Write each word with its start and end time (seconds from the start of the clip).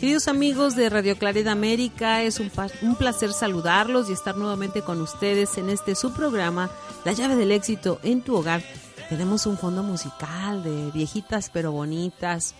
Queridos 0.00 0.28
amigos 0.28 0.76
de 0.76 0.88
Radio 0.88 1.18
Claridad 1.18 1.52
América, 1.52 2.22
es 2.22 2.40
un, 2.40 2.50
un, 2.80 2.96
placer 2.96 3.34
saludarlos 3.34 4.08
y 4.08 4.14
estar 4.14 4.34
nuevamente 4.34 4.80
con 4.80 4.98
ustedes 5.02 5.58
en 5.58 5.68
este 5.68 5.94
su 5.94 6.14
programa, 6.14 6.70
La 7.04 7.12
llave 7.12 7.36
del 7.36 7.52
éxito 7.52 8.00
en 8.02 8.22
tu 8.22 8.34
hogar. 8.34 8.62
Tenemos 9.10 9.44
un 9.44 9.58
fondo 9.58 9.82
musical 9.82 10.62
de 10.62 10.90
viejitas 10.92 11.50
pero 11.50 11.72
bonitas. 11.72 12.54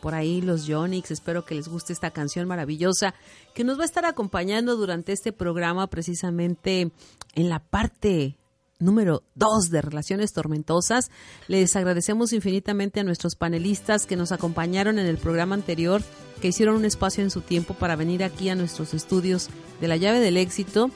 Por 0.00 0.14
ahí 0.14 0.40
los 0.40 0.64
Yonix, 0.64 1.10
espero 1.10 1.44
que 1.44 1.56
les 1.56 1.68
guste 1.68 1.92
esta 1.92 2.10
canción 2.10 2.48
maravillosa 2.48 3.14
que 3.52 3.64
nos 3.64 3.78
va 3.78 3.82
a 3.82 3.84
estar 3.84 4.06
acompañando 4.06 4.74
durante 4.74 5.12
este 5.12 5.30
programa 5.30 5.88
precisamente 5.88 6.90
en 7.34 7.48
la 7.50 7.58
parte 7.58 8.37
número 8.80 9.24
2 9.34 9.70
de 9.70 9.82
Relaciones 9.82 10.32
Tormentosas. 10.32 11.10
Les 11.48 11.74
agradecemos 11.74 12.32
infinitamente 12.32 13.00
a 13.00 13.04
nuestros 13.04 13.34
panelistas 13.34 14.06
que 14.06 14.16
nos 14.16 14.30
acompañaron 14.30 14.98
en 14.98 15.06
el 15.06 15.18
programa 15.18 15.54
anterior, 15.54 16.02
que 16.40 16.48
hicieron 16.48 16.76
un 16.76 16.84
espacio 16.84 17.24
en 17.24 17.30
su 17.30 17.40
tiempo 17.40 17.74
para 17.74 17.96
venir 17.96 18.22
aquí 18.22 18.48
a 18.48 18.54
nuestros 18.54 18.94
estudios 18.94 19.48
de 19.80 19.88
la 19.88 19.96
llave 19.96 20.20
del 20.20 20.36
éxito 20.36 20.90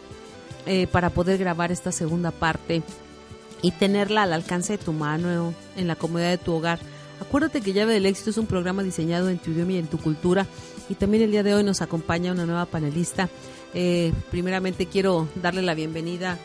eh, 0.67 0.87
para 0.87 1.11
poder 1.11 1.39
grabar 1.39 1.73
esta 1.73 1.91
segunda 1.91 2.31
parte 2.31 2.83
y 3.63 3.73
tenerla 3.73 4.23
al 4.23 4.33
alcance 4.33 4.77
de 4.77 4.85
tu 4.85 4.93
mano 4.93 5.53
en 5.77 5.89
la 5.89 5.97
comodidad 5.97 6.31
de 6.31 6.39
tu 6.39 6.53
hogar. 6.53 6.79
Acuérdate 7.21 7.61
que 7.61 7.73
Llave 7.73 7.95
del 7.95 8.07
Éxito 8.07 8.31
es 8.31 8.37
un 8.37 8.47
programa 8.47 8.83
diseñado 8.83 9.29
en 9.29 9.39
tu 9.39 9.53
idioma 9.53 9.73
y 9.73 9.79
en 9.79 9.87
tu 9.87 9.99
cultura 9.99 10.47
y 10.89 10.97
también 10.97 11.23
el 11.23 11.31
día 11.31 11.45
de 11.45 11.55
hoy 11.55 11.63
nos 11.63 11.81
acompaña 11.81 12.33
una 12.33 12.47
nueva 12.47 12.67
panelista. 12.67 13.29
Eh, 13.75 14.13
primeramente 14.31 14.87
quiero 14.87 15.29
darle 15.37 15.63
la 15.63 15.75
bienvenida 15.75 16.37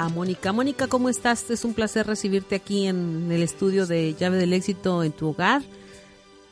a 0.00 0.08
Mónica. 0.08 0.52
Mónica, 0.52 0.86
¿cómo 0.86 1.10
estás? 1.10 1.50
Es 1.50 1.62
un 1.64 1.74
placer 1.74 2.06
recibirte 2.06 2.54
aquí 2.54 2.86
en 2.86 3.30
el 3.30 3.42
estudio 3.42 3.86
de 3.86 4.14
Llave 4.14 4.38
del 4.38 4.54
Éxito 4.54 5.04
en 5.04 5.12
tu 5.12 5.28
hogar. 5.28 5.60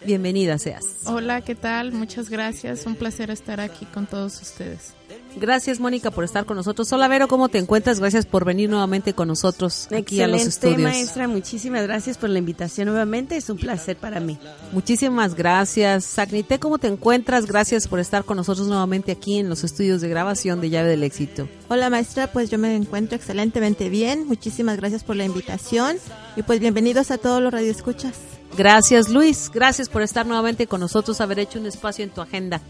Bienvenida 0.05 0.59
seas. 0.59 0.85
Hola, 1.07 1.41
¿qué 1.41 1.55
tal? 1.55 1.93
Muchas 1.93 2.31
gracias. 2.31 2.87
Un 2.87 2.95
placer 2.95 3.31
estar 3.31 3.61
aquí 3.61 3.85
con 3.87 4.07
todos 4.07 4.41
ustedes. 4.41 4.95
Gracias, 5.37 5.81
Mónica, 5.81 6.11
por 6.11 6.25
estar 6.25 6.45
con 6.45 6.57
nosotros. 6.57 6.93
Hola, 6.93 7.09
Vero, 7.09 7.29
¿cómo 7.29 7.49
te 7.49 7.59
encuentras? 7.59 8.01
Gracias 8.01 8.27
por 8.27 8.45
venir 8.45 8.69
nuevamente 8.69 9.13
con 9.13 9.29
nosotros 9.29 9.89
aquí 9.97 10.21
a 10.21 10.29
los 10.29 10.47
estudios. 10.47 10.81
maestra. 10.81 11.29
Muchísimas 11.29 11.83
gracias 11.83 12.19
por 12.19 12.31
la 12.31 12.39
invitación 12.39 12.89
nuevamente. 12.89 13.37
Es 13.37 13.49
un 13.51 13.57
placer 13.57 13.97
para 13.97 14.21
mí. 14.21 14.39
Muchísimas 14.73 15.35
gracias. 15.35 16.05
Sagnite, 16.05 16.59
¿cómo 16.59 16.79
te 16.79 16.89
encuentras? 16.89 17.47
Gracias 17.47 17.89
por 17.89 18.01
estar 18.01 18.25
con 18.25 18.37
nosotros 18.37 18.69
nuevamente 18.69 19.13
aquí 19.13 19.39
en 19.39 19.49
los 19.49 19.65
estudios 19.65 20.01
de 20.01 20.09
grabación 20.09 20.61
de 20.61 20.71
Llave 20.71 20.91
del 20.91 21.03
Éxito. 21.03 21.49
Hola, 21.69 21.91
maestra. 21.91 22.33
Pues 22.33 22.51
yo 22.51 22.59
me 22.59 22.75
encuentro 22.75 23.17
excelentemente 23.17 23.89
bien. 23.89 24.27
Muchísimas 24.27 24.77
gracias 24.77 25.05
por 25.05 25.17
la 25.17 25.25
invitación. 25.25 25.97
Y 26.37 26.43
pues 26.43 26.61
bienvenidos 26.61 27.11
a 27.11 27.19
todos 27.19 27.43
los 27.43 27.53
radioescuchas. 27.53 28.38
Gracias, 28.59 29.09
Luis. 29.09 29.53
Gracias 29.55 29.89
por 29.89 30.03
estar 30.03 30.27
nuevamente 30.27 30.67
con 30.67 30.81
nosotros, 30.81 31.21
haber 31.21 31.39
hecho 31.39 31.61
un 31.61 31.67
espacio 31.67 32.03
en 32.03 32.11
tu 32.11 32.21
agenda. 32.21 32.61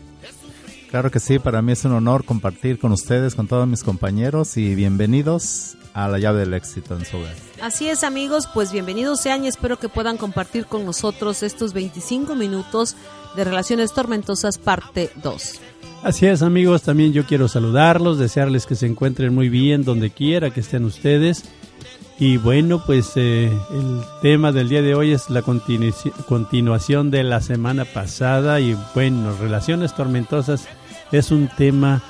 Claro 0.91 1.11
que 1.11 1.19
sí, 1.19 1.39
para 1.39 1.63
mí 1.63 1.73
es 1.73 1.83
un 1.87 1.93
honor 1.93 2.27
compartir 2.27 2.79
con 2.79 2.93
ustedes, 2.93 3.35
con 3.35 3.49
todos 3.49 3.67
mis 3.67 3.83
compañeros 3.83 4.59
y 4.59 4.75
bienvenidos 4.75 5.79
a 5.95 6.07
la 6.09 6.19
llave 6.19 6.41
del 6.41 6.53
éxito 6.53 6.95
en 6.95 7.07
su 7.07 7.17
hogar. 7.17 7.35
Así 7.63 7.89
es 7.89 8.05
amigos, 8.05 8.47
pues 8.53 8.71
bienvenidos 8.71 9.21
sean 9.21 9.47
y 9.47 9.49
espero 9.49 9.79
que 9.79 9.89
puedan 9.89 10.19
compartir 10.19 10.67
con 10.67 10.85
nosotros 10.85 11.43
estos 11.43 11.73
25 11.73 12.35
minutos 12.35 12.95
de 13.35 13.45
Relaciones 13.45 13.95
Tormentosas 13.95 14.59
parte 14.59 15.11
2. 15.23 15.61
Así 16.03 16.27
es 16.27 16.43
amigos, 16.43 16.83
también 16.83 17.15
yo 17.15 17.25
quiero 17.25 17.49
saludarlos, 17.49 18.19
desearles 18.19 18.67
que 18.67 18.75
se 18.75 18.85
encuentren 18.85 19.35
muy 19.35 19.49
bien 19.49 19.85
donde 19.85 20.11
quiera 20.11 20.51
que 20.51 20.61
estén 20.61 20.85
ustedes. 20.85 21.45
Y 22.21 22.37
bueno, 22.37 22.83
pues 22.85 23.13
eh, 23.15 23.47
el 23.71 24.01
tema 24.23 24.51
del 24.51 24.69
día 24.69 24.83
de 24.83 24.97
hoy 24.97 25.13
es 25.13 25.31
la 25.31 25.43
continuación 25.43 27.13
de 27.13 27.23
la 27.23 27.41
semana 27.41 27.85
pasada. 27.85 28.59
Y 28.59 28.77
bueno, 28.93 29.37
relaciones 29.37 29.95
tormentosas 29.95 30.67
es 31.13 31.31
un 31.31 31.49
tema 31.57 32.03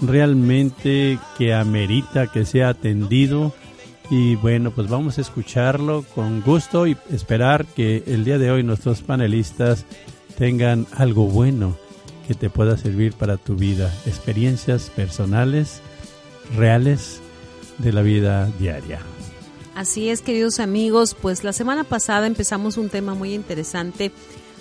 realmente 0.00 1.18
que 1.36 1.52
amerita 1.52 2.28
que 2.28 2.44
sea 2.44 2.68
atendido. 2.68 3.52
Y 4.08 4.36
bueno, 4.36 4.70
pues 4.70 4.88
vamos 4.88 5.18
a 5.18 5.22
escucharlo 5.22 6.04
con 6.14 6.42
gusto 6.42 6.86
y 6.86 6.96
esperar 7.10 7.66
que 7.66 8.04
el 8.06 8.24
día 8.24 8.38
de 8.38 8.52
hoy 8.52 8.62
nuestros 8.62 9.00
panelistas 9.00 9.84
tengan 10.38 10.86
algo 10.94 11.26
bueno 11.26 11.76
que 12.28 12.34
te 12.34 12.50
pueda 12.50 12.76
servir 12.76 13.14
para 13.14 13.36
tu 13.36 13.56
vida, 13.56 13.92
experiencias 14.06 14.90
personales, 14.94 15.80
reales 16.56 17.20
de 17.78 17.92
la 17.92 18.02
vida 18.02 18.48
diaria. 18.60 19.00
Así 19.76 20.08
es, 20.08 20.22
queridos 20.22 20.58
amigos, 20.58 21.14
pues 21.14 21.44
la 21.44 21.52
semana 21.52 21.84
pasada 21.84 22.26
empezamos 22.26 22.78
un 22.78 22.88
tema 22.88 23.12
muy 23.14 23.34
interesante 23.34 24.10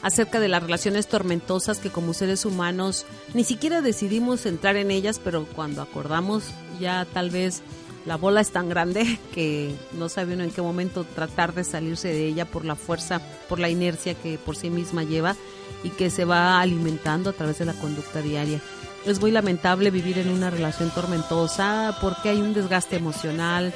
acerca 0.01 0.41
de 0.41 0.49
las 0.49 0.61
relaciones 0.61 1.07
tormentosas 1.07 1.79
que 1.79 1.89
como 1.89 2.13
seres 2.13 2.43
humanos 2.43 3.05
ni 3.33 3.45
siquiera 3.45 3.81
decidimos 3.81 4.45
entrar 4.45 4.75
en 4.75 4.91
ellas, 4.91 5.21
pero 5.23 5.45
cuando 5.55 5.81
acordamos 5.81 6.43
ya 6.81 7.05
tal 7.05 7.29
vez 7.29 7.61
la 8.05 8.17
bola 8.17 8.41
es 8.41 8.51
tan 8.51 8.67
grande 8.67 9.17
que 9.33 9.73
no 9.93 10.09
sabe 10.09 10.33
uno 10.33 10.43
en 10.43 10.51
qué 10.51 10.61
momento 10.61 11.05
tratar 11.05 11.53
de 11.53 11.63
salirse 11.63 12.09
de 12.09 12.27
ella 12.27 12.43
por 12.43 12.65
la 12.65 12.75
fuerza, 12.75 13.21
por 13.47 13.59
la 13.59 13.69
inercia 13.69 14.15
que 14.15 14.37
por 14.37 14.57
sí 14.57 14.69
misma 14.69 15.05
lleva 15.05 15.37
y 15.85 15.91
que 15.91 16.09
se 16.09 16.25
va 16.25 16.59
alimentando 16.59 17.29
a 17.29 17.33
través 17.33 17.57
de 17.57 17.63
la 17.63 17.73
conducta 17.73 18.21
diaria. 18.21 18.59
Es 19.05 19.21
muy 19.21 19.31
lamentable 19.31 19.91
vivir 19.91 20.19
en 20.19 20.27
una 20.27 20.49
relación 20.49 20.89
tormentosa 20.89 21.97
porque 22.01 22.27
hay 22.27 22.41
un 22.41 22.53
desgaste 22.53 22.97
emocional, 22.97 23.73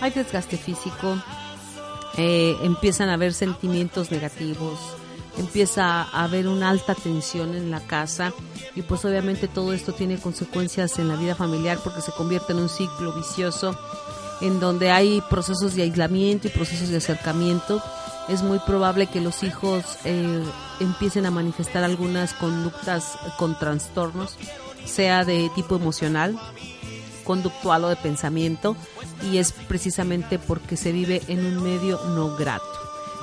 hay 0.00 0.10
desgaste 0.10 0.56
físico, 0.56 1.16
eh, 2.16 2.56
empiezan 2.62 3.08
a 3.08 3.14
haber 3.14 3.32
sentimientos 3.32 4.10
negativos, 4.10 4.78
empieza 5.38 6.02
a 6.02 6.24
haber 6.24 6.48
una 6.48 6.70
alta 6.70 6.94
tensión 6.94 7.54
en 7.54 7.70
la 7.70 7.80
casa 7.80 8.32
y 8.74 8.82
pues 8.82 9.04
obviamente 9.04 9.48
todo 9.48 9.72
esto 9.72 9.92
tiene 9.92 10.18
consecuencias 10.18 10.98
en 10.98 11.08
la 11.08 11.16
vida 11.16 11.34
familiar 11.34 11.78
porque 11.82 12.00
se 12.00 12.12
convierte 12.12 12.52
en 12.52 12.60
un 12.60 12.68
ciclo 12.68 13.12
vicioso 13.12 13.78
en 14.40 14.58
donde 14.60 14.90
hay 14.90 15.22
procesos 15.28 15.74
de 15.74 15.82
aislamiento 15.82 16.48
y 16.48 16.50
procesos 16.50 16.88
de 16.88 16.96
acercamiento. 16.96 17.82
Es 18.28 18.42
muy 18.42 18.58
probable 18.60 19.06
que 19.06 19.20
los 19.20 19.42
hijos 19.42 19.84
eh, 20.04 20.42
empiecen 20.78 21.26
a 21.26 21.30
manifestar 21.30 21.84
algunas 21.84 22.32
conductas 22.34 23.18
con 23.38 23.58
trastornos, 23.58 24.36
sea 24.84 25.24
de 25.24 25.50
tipo 25.54 25.76
emocional, 25.76 26.38
conductual 27.30 27.84
o 27.84 27.88
de 27.88 27.94
pensamiento, 27.94 28.76
y 29.30 29.38
es 29.38 29.52
precisamente 29.52 30.40
porque 30.40 30.76
se 30.76 30.90
vive 30.90 31.22
en 31.28 31.46
un 31.46 31.62
medio 31.62 32.00
no 32.16 32.36
grato. 32.36 32.64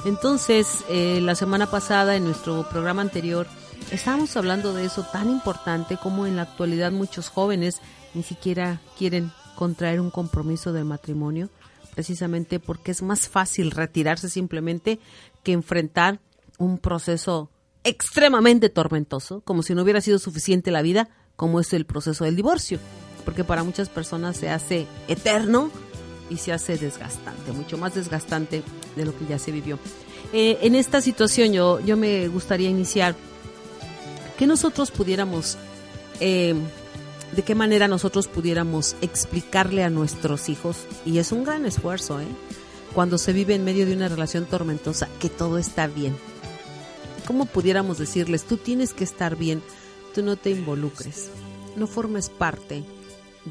Entonces, 0.06 0.86
eh, 0.88 1.20
la 1.22 1.36
semana 1.36 1.70
pasada, 1.70 2.16
en 2.16 2.24
nuestro 2.24 2.70
programa 2.70 3.02
anterior, 3.02 3.48
estábamos 3.92 4.38
hablando 4.38 4.72
de 4.72 4.86
eso 4.86 5.04
tan 5.12 5.30
importante 5.30 5.98
como 5.98 6.26
en 6.26 6.38
la 6.38 6.44
actualidad 6.44 6.94
muchos 6.94 7.28
jóvenes 7.28 7.82
ni 8.14 8.24
siquiera 8.24 8.80
quieren 8.98 9.34
contraer 9.58 10.00
un 10.00 10.10
compromiso 10.10 10.72
del 10.72 10.86
matrimonio, 10.86 11.50
precisamente 11.94 12.62
porque 12.62 12.92
es 12.92 13.02
más 13.02 13.28
fácil 13.28 13.72
retirarse 13.72 14.30
simplemente 14.30 15.02
que 15.44 15.52
enfrentar 15.52 16.22
un 16.58 16.78
proceso 16.78 17.50
extremadamente 17.84 18.70
tormentoso, 18.70 19.42
como 19.42 19.64
si 19.64 19.76
no 19.76 19.82
hubiera 19.82 20.00
sido 20.00 20.18
suficiente 20.18 20.72
la 20.72 20.82
vida, 20.82 21.10
como 21.36 21.60
es 21.60 21.74
el 21.74 21.86
proceso 21.86 22.24
del 22.24 22.38
divorcio, 22.38 22.80
porque 23.28 23.44
para 23.44 23.62
muchas 23.62 23.90
personas 23.90 24.38
se 24.38 24.50
hace 24.50 24.88
eterno 25.10 25.70
y 26.30 26.38
se 26.38 26.54
hace 26.54 26.78
desgastante, 26.78 27.52
mucho 27.52 27.78
más 27.78 27.94
desgastante 27.94 28.64
de 28.96 29.04
lo 29.04 29.14
que 29.18 29.26
ya 29.26 29.38
se 29.38 29.52
vivió. 29.52 29.80
Eh, 30.32 30.60
en 30.62 30.76
esta 30.76 31.02
situación 31.02 31.52
yo, 31.52 31.82
yo 31.82 31.98
me 31.98 32.30
gustaría 32.30 32.70
iniciar 32.70 33.16
que 34.40 34.48
nosotros 34.48 34.92
pudiéramos 34.92 35.58
eh, 36.22 36.56
de 37.36 37.42
qué 37.42 37.54
manera 37.54 37.90
nosotros 37.90 38.30
pudiéramos 38.30 38.96
explicarle 39.02 39.84
a 39.84 39.90
nuestros 39.90 40.48
hijos, 40.48 40.86
y 41.06 41.18
es 41.18 41.34
un 41.34 41.44
gran 41.44 41.66
esfuerzo, 41.66 42.22
¿eh? 42.22 42.28
cuando 42.94 43.18
se 43.18 43.34
vive 43.34 43.56
en 43.56 43.66
medio 43.66 43.86
de 43.86 43.94
una 43.94 44.08
relación 44.08 44.46
tormentosa, 44.46 45.10
que 45.20 45.28
todo 45.28 45.58
está 45.58 45.88
bien. 45.88 46.16
¿Cómo 47.26 47.46
pudiéramos 47.46 47.98
decirles, 47.98 48.46
tú 48.46 48.56
tienes 48.56 48.94
que 48.94 49.04
estar 49.04 49.36
bien, 49.36 49.62
tú 50.16 50.24
no 50.24 50.38
te 50.38 50.50
involucres, 50.52 51.30
no 51.76 51.88
formes 51.88 52.30
parte 52.30 52.86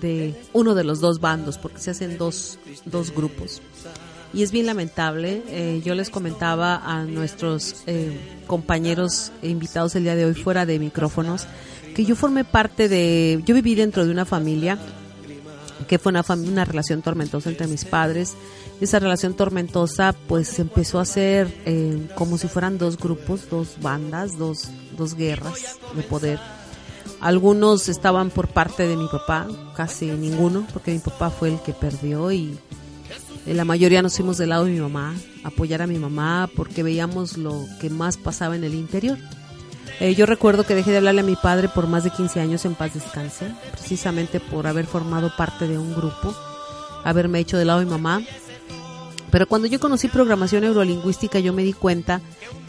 de 0.00 0.34
uno 0.52 0.74
de 0.74 0.84
los 0.84 1.00
dos 1.00 1.20
bandos, 1.20 1.58
porque 1.58 1.80
se 1.80 1.90
hacen 1.90 2.18
dos, 2.18 2.58
dos 2.84 3.14
grupos? 3.14 3.62
Y 4.32 4.42
es 4.42 4.50
bien 4.50 4.66
lamentable, 4.66 5.42
eh, 5.48 5.80
yo 5.84 5.94
les 5.94 6.10
comentaba 6.10 6.76
a 6.76 7.04
nuestros 7.04 7.84
eh, 7.86 8.18
compañeros 8.46 9.32
invitados 9.42 9.94
el 9.94 10.02
día 10.02 10.14
de 10.14 10.26
hoy 10.26 10.34
fuera 10.34 10.66
de 10.66 10.78
micrófonos, 10.78 11.46
que 11.94 12.04
yo 12.04 12.16
formé 12.16 12.44
parte 12.44 12.88
de, 12.88 13.42
yo 13.46 13.54
viví 13.54 13.74
dentro 13.74 14.04
de 14.04 14.10
una 14.10 14.24
familia 14.24 14.78
que 15.86 15.98
fue 15.98 16.10
una, 16.10 16.24
una 16.28 16.64
relación 16.64 17.02
tormentosa 17.02 17.50
entre 17.50 17.66
mis 17.66 17.84
padres. 17.84 18.34
Esa 18.80 18.98
relación 18.98 19.34
tormentosa 19.34 20.14
pues 20.26 20.58
empezó 20.58 21.00
a 21.00 21.04
ser 21.04 21.52
eh, 21.64 22.08
como 22.14 22.38
si 22.38 22.48
fueran 22.48 22.78
dos 22.78 22.98
grupos, 22.98 23.48
dos 23.48 23.76
bandas, 23.80 24.36
dos, 24.36 24.68
dos 24.96 25.14
guerras 25.14 25.78
de 25.94 26.02
poder. 26.02 26.38
Algunos 27.20 27.88
estaban 27.88 28.30
por 28.30 28.48
parte 28.48 28.86
de 28.86 28.96
mi 28.96 29.08
papá, 29.08 29.46
casi 29.74 30.06
ninguno, 30.06 30.66
porque 30.72 30.92
mi 30.92 30.98
papá 30.98 31.30
fue 31.30 31.48
el 31.48 31.60
que 31.60 31.72
perdió 31.72 32.30
y 32.30 32.58
la 33.46 33.64
mayoría 33.64 34.02
nos 34.02 34.16
fuimos 34.16 34.38
del 34.38 34.50
lado 34.50 34.64
de 34.64 34.72
mi 34.72 34.80
mamá, 34.80 35.14
apoyar 35.44 35.80
a 35.80 35.86
mi 35.86 35.98
mamá 35.98 36.50
porque 36.56 36.82
veíamos 36.82 37.38
lo 37.38 37.64
que 37.80 37.90
más 37.90 38.16
pasaba 38.16 38.56
en 38.56 38.64
el 38.64 38.74
interior. 38.74 39.18
Eh, 40.00 40.14
yo 40.14 40.26
recuerdo 40.26 40.64
que 40.64 40.74
dejé 40.74 40.90
de 40.90 40.98
hablarle 40.98 41.22
a 41.22 41.24
mi 41.24 41.36
padre 41.36 41.68
por 41.68 41.86
más 41.86 42.04
de 42.04 42.10
15 42.10 42.40
años 42.40 42.64
en 42.64 42.74
paz 42.74 42.94
descanse, 42.94 43.54
precisamente 43.72 44.40
por 44.40 44.66
haber 44.66 44.84
formado 44.84 45.32
parte 45.36 45.66
de 45.66 45.78
un 45.78 45.94
grupo, 45.94 46.34
haberme 47.04 47.38
hecho 47.38 47.56
del 47.56 47.68
lado 47.68 47.78
de 47.80 47.86
mi 47.86 47.92
mamá. 47.92 48.20
Pero 49.36 49.46
cuando 49.46 49.68
yo 49.68 49.78
conocí 49.78 50.08
programación 50.08 50.62
neurolingüística 50.62 51.38
yo 51.40 51.52
me 51.52 51.62
di 51.62 51.74
cuenta 51.74 52.22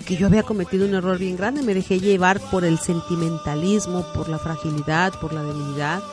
que 0.05 0.17
yo 0.17 0.27
había 0.27 0.43
cometido 0.43 0.85
un 0.85 0.95
error 0.95 1.17
bien 1.17 1.37
grande, 1.37 1.61
me 1.61 1.73
dejé 1.73 2.01
llevar 2.01 2.41
por 2.51 2.65
el 2.65 2.77
sentimentalismo, 2.77 4.05
por 4.13 4.27
la 4.27 4.37
fragilidad, 4.37 5.17
por 5.21 5.31
la 5.31 5.43
debilidad. 5.43 6.03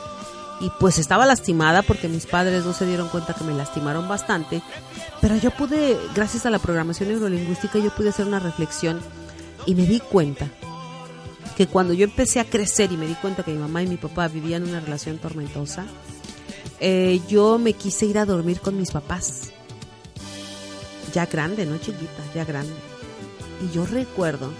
Y 0.61 0.71
pues 0.79 0.97
estaba 0.97 1.25
lastimada 1.25 1.81
porque 1.81 2.07
mis 2.07 2.25
padres 2.25 2.63
no 2.63 2.71
se 2.71 2.85
dieron 2.85 3.09
cuenta 3.09 3.33
que 3.33 3.43
me 3.43 3.53
lastimaron 3.53 4.07
bastante, 4.07 4.61
pero 5.19 5.35
yo 5.35 5.51
pude, 5.51 5.97
gracias 6.15 6.45
a 6.45 6.49
la 6.49 6.59
programación 6.59 7.09
neurolingüística, 7.09 7.77
yo 7.79 7.93
pude 7.93 8.07
hacer 8.11 8.25
una 8.25 8.39
reflexión 8.39 9.01
y 9.65 9.75
me 9.75 9.85
di 9.85 9.99
cuenta 9.99 10.47
que 11.57 11.67
cuando 11.67 11.93
yo 11.93 12.05
empecé 12.05 12.39
a 12.39 12.45
crecer 12.45 12.93
y 12.93 12.97
me 12.97 13.07
di 13.07 13.15
cuenta 13.15 13.43
que 13.43 13.51
mi 13.51 13.59
mamá 13.59 13.83
y 13.83 13.87
mi 13.87 13.97
papá 13.97 14.29
vivían 14.29 14.63
una 14.63 14.79
relación 14.79 15.17
tormentosa, 15.17 15.85
eh, 16.79 17.19
yo 17.27 17.57
me 17.57 17.73
quise 17.73 18.05
ir 18.05 18.17
a 18.17 18.25
dormir 18.25 18.61
con 18.61 18.77
mis 18.77 18.91
papás. 18.91 19.51
Ya 21.15 21.27
grande, 21.27 21.65
no 21.65 21.77
chiquita, 21.77 22.23
ya 22.33 22.43
grande. 22.43 22.73
Y 23.61 23.73
yo 23.73 23.85
recuerdo 23.85 24.51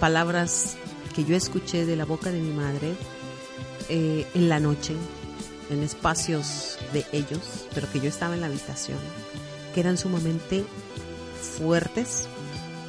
palabras 0.00 0.76
que 1.14 1.22
yo 1.22 1.36
escuché 1.36 1.86
de 1.86 1.94
la 1.94 2.04
boca 2.04 2.32
de 2.32 2.40
mi 2.40 2.52
madre 2.52 2.96
eh, 3.88 4.26
en 4.34 4.48
la 4.48 4.58
noche, 4.58 4.96
en 5.70 5.80
espacios 5.84 6.76
de 6.92 7.06
ellos, 7.12 7.68
pero 7.72 7.88
que 7.88 8.00
yo 8.00 8.08
estaba 8.08 8.34
en 8.34 8.40
la 8.40 8.48
habitación, 8.48 8.98
que 9.72 9.78
eran 9.78 9.96
sumamente 9.96 10.64
fuertes 11.40 12.26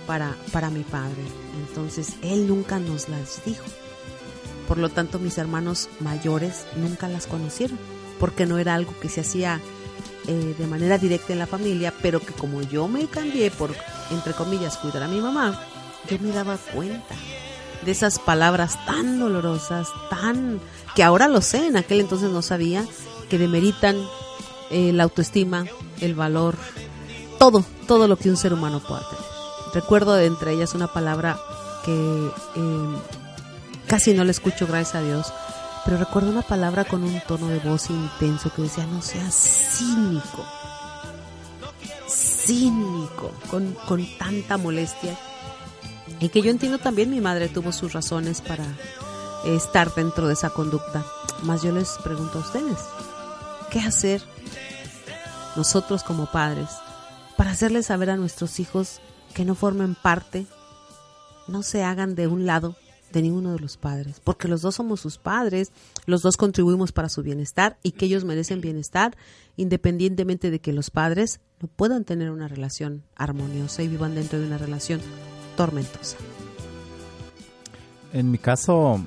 para, 0.07 0.35
para 0.51 0.71
mi 0.71 0.81
padre. 0.81 1.21
Entonces, 1.67 2.15
él 2.23 2.47
nunca 2.47 2.79
nos 2.79 3.09
las 3.09 3.45
dijo. 3.45 3.65
Por 4.67 4.79
lo 4.79 4.89
tanto, 4.89 5.19
mis 5.19 5.37
hermanos 5.37 5.87
mayores 5.99 6.65
nunca 6.77 7.07
las 7.07 7.27
conocieron, 7.27 7.77
porque 8.19 8.47
no 8.47 8.57
era 8.57 8.73
algo 8.73 8.99
que 8.99 9.09
se 9.09 9.21
hacía 9.21 9.61
eh, 10.27 10.55
de 10.57 10.67
manera 10.67 10.97
directa 10.97 11.33
en 11.33 11.39
la 11.39 11.47
familia, 11.47 11.93
pero 12.01 12.19
que 12.19 12.33
como 12.33 12.61
yo 12.61 12.87
me 12.87 13.07
cambié 13.07 13.51
por, 13.51 13.75
entre 14.11 14.33
comillas, 14.33 14.77
cuidar 14.77 15.03
a 15.03 15.07
mi 15.07 15.19
mamá, 15.19 15.59
yo 16.09 16.17
me 16.19 16.31
daba 16.31 16.57
cuenta 16.57 17.15
de 17.83 17.91
esas 17.91 18.19
palabras 18.19 18.83
tan 18.85 19.19
dolorosas, 19.19 19.87
tan 20.09 20.61
que 20.95 21.03
ahora 21.03 21.27
lo 21.27 21.41
sé, 21.41 21.67
en 21.67 21.77
aquel 21.77 21.99
entonces 21.99 22.31
no 22.31 22.41
sabía, 22.41 22.85
que 23.29 23.37
demeritan 23.37 23.97
eh, 24.69 24.93
la 24.93 25.03
autoestima, 25.03 25.65
el 26.01 26.15
valor, 26.15 26.55
todo, 27.39 27.65
todo 27.87 28.07
lo 28.07 28.17
que 28.17 28.29
un 28.29 28.37
ser 28.37 28.53
humano 28.53 28.81
pueda 28.81 29.01
tener. 29.09 29.25
Recuerdo 29.73 30.19
entre 30.19 30.53
ellas 30.53 30.73
una 30.73 30.87
palabra 30.87 31.37
que 31.83 31.91
eh, 32.55 32.97
casi 33.87 34.13
no 34.13 34.23
la 34.23 34.31
escucho, 34.31 34.67
gracias 34.67 34.95
a 34.95 35.01
Dios, 35.01 35.33
pero 35.85 35.97
recuerdo 35.97 36.29
una 36.29 36.41
palabra 36.41 36.85
con 36.85 37.03
un 37.03 37.19
tono 37.27 37.47
de 37.47 37.59
voz 37.59 37.89
intenso 37.89 38.51
que 38.53 38.63
decía, 38.63 38.85
no 38.85 39.01
seas 39.01 39.33
cínico, 39.33 40.45
cínico, 42.07 43.31
con, 43.49 43.73
con 43.87 44.05
tanta 44.17 44.57
molestia. 44.57 45.17
Y 46.19 46.29
que 46.29 46.41
yo 46.41 46.51
entiendo 46.51 46.77
también 46.77 47.09
mi 47.09 47.19
madre 47.19 47.49
tuvo 47.49 47.71
sus 47.71 47.93
razones 47.93 48.41
para 48.41 48.65
estar 49.45 49.93
dentro 49.93 50.27
de 50.27 50.33
esa 50.33 50.51
conducta. 50.51 51.03
Más 51.43 51.61
yo 51.61 51.71
les 51.71 51.89
pregunto 52.03 52.37
a 52.39 52.41
ustedes, 52.41 52.79
¿qué 53.69 53.79
hacer 53.79 54.21
nosotros 55.55 56.03
como 56.03 56.25
padres 56.27 56.69
para 57.37 57.51
hacerles 57.51 57.87
saber 57.87 58.09
a 58.09 58.17
nuestros 58.17 58.59
hijos 58.59 59.01
que 59.33 59.45
no 59.45 59.55
formen 59.55 59.95
parte, 59.95 60.45
no 61.47 61.63
se 61.63 61.83
hagan 61.83 62.15
de 62.15 62.27
un 62.27 62.45
lado 62.45 62.75
de 63.13 63.21
ninguno 63.21 63.53
de 63.53 63.59
los 63.59 63.77
padres, 63.77 64.19
porque 64.21 64.47
los 64.47 64.61
dos 64.61 64.75
somos 64.75 64.99
sus 64.99 65.17
padres, 65.17 65.71
los 66.05 66.21
dos 66.23 66.35
contribuimos 66.35 66.91
para 66.91 67.09
su 67.09 67.21
bienestar 67.21 67.77
y 67.83 67.91
que 67.91 68.07
ellos 68.07 68.25
merecen 68.25 68.59
bienestar 68.59 69.15
independientemente 69.55 70.49
de 70.49 70.59
que 70.59 70.73
los 70.73 70.89
padres 70.89 71.39
no 71.61 71.69
puedan 71.69 72.03
tener 72.03 72.31
una 72.31 72.47
relación 72.47 73.03
armoniosa 73.15 73.83
y 73.83 73.87
vivan 73.87 74.15
dentro 74.15 74.39
de 74.39 74.47
una 74.47 74.57
relación 74.57 74.99
tormentosa. 75.55 76.17
En 78.11 78.31
mi 78.31 78.39
caso, 78.39 78.99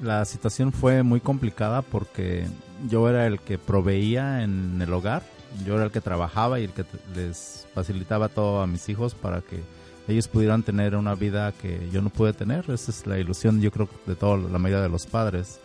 la 0.00 0.26
situación 0.26 0.72
fue 0.72 1.02
muy 1.02 1.20
complicada 1.20 1.80
porque 1.80 2.46
yo 2.88 3.08
era 3.08 3.26
el 3.26 3.40
que 3.40 3.56
proveía 3.56 4.42
en 4.42 4.80
el 4.82 4.92
hogar, 4.92 5.22
yo 5.64 5.76
era 5.76 5.84
el 5.84 5.90
que 5.90 6.02
trabajaba 6.02 6.60
y 6.60 6.64
el 6.64 6.72
que 6.72 6.84
les 7.14 7.66
facilitaba 7.74 8.28
todo 8.28 8.60
a 8.60 8.66
mis 8.66 8.88
hijos 8.90 9.14
para 9.14 9.40
que 9.40 9.62
ellos 10.08 10.26
pudieran 10.26 10.62
tener 10.62 10.96
una 10.96 11.14
vida 11.14 11.52
que 11.52 11.88
yo 11.92 12.00
no 12.00 12.10
pude 12.10 12.32
tener. 12.32 12.70
Esa 12.70 12.90
es 12.90 13.06
la 13.06 13.18
ilusión, 13.18 13.60
yo 13.60 13.70
creo, 13.70 13.88
de 14.06 14.16
toda 14.16 14.38
la 14.38 14.58
mayoría 14.58 14.82
de 14.82 14.88
los 14.88 15.06
padres. 15.06 15.60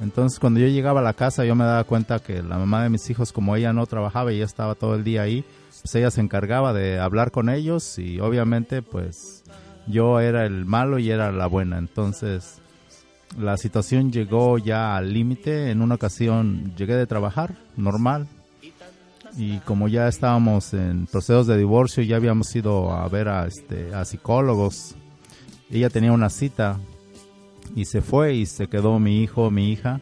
Entonces, 0.00 0.40
cuando 0.40 0.58
yo 0.58 0.66
llegaba 0.66 1.00
a 1.00 1.04
la 1.04 1.12
casa, 1.12 1.44
yo 1.44 1.54
me 1.54 1.64
daba 1.64 1.84
cuenta 1.84 2.18
que 2.18 2.42
la 2.42 2.58
mamá 2.58 2.82
de 2.82 2.90
mis 2.90 3.08
hijos, 3.10 3.32
como 3.32 3.54
ella 3.54 3.72
no 3.72 3.86
trabajaba 3.86 4.32
y 4.32 4.36
ella 4.36 4.46
estaba 4.46 4.74
todo 4.74 4.94
el 4.94 5.04
día 5.04 5.22
ahí, 5.22 5.44
pues 5.82 5.94
ella 5.94 6.10
se 6.10 6.20
encargaba 6.20 6.72
de 6.72 6.98
hablar 6.98 7.30
con 7.30 7.48
ellos 7.48 7.98
y 7.98 8.20
obviamente, 8.20 8.82
pues 8.82 9.44
yo 9.86 10.18
era 10.18 10.46
el 10.46 10.64
malo 10.64 10.98
y 10.98 11.10
era 11.10 11.30
la 11.30 11.46
buena. 11.46 11.78
Entonces, 11.78 12.58
la 13.38 13.56
situación 13.56 14.12
llegó 14.12 14.58
ya 14.58 14.96
al 14.96 15.12
límite. 15.12 15.70
En 15.70 15.82
una 15.82 15.96
ocasión 15.96 16.74
llegué 16.76 16.96
de 16.96 17.06
trabajar, 17.06 17.54
normal, 17.76 18.26
y 19.36 19.58
como 19.60 19.88
ya 19.88 20.06
estábamos 20.08 20.74
en 20.74 21.06
procesos 21.06 21.46
de 21.46 21.58
divorcio, 21.58 22.02
ya 22.02 22.16
habíamos 22.16 22.54
ido 22.54 22.92
a 22.92 23.08
ver 23.08 23.28
a, 23.28 23.46
este, 23.46 23.92
a 23.94 24.04
psicólogos. 24.04 24.94
Ella 25.70 25.90
tenía 25.90 26.12
una 26.12 26.30
cita 26.30 26.78
y 27.74 27.86
se 27.86 28.00
fue 28.00 28.34
y 28.34 28.46
se 28.46 28.68
quedó 28.68 28.98
mi 28.98 29.22
hijo, 29.22 29.50
mi 29.50 29.72
hija. 29.72 30.00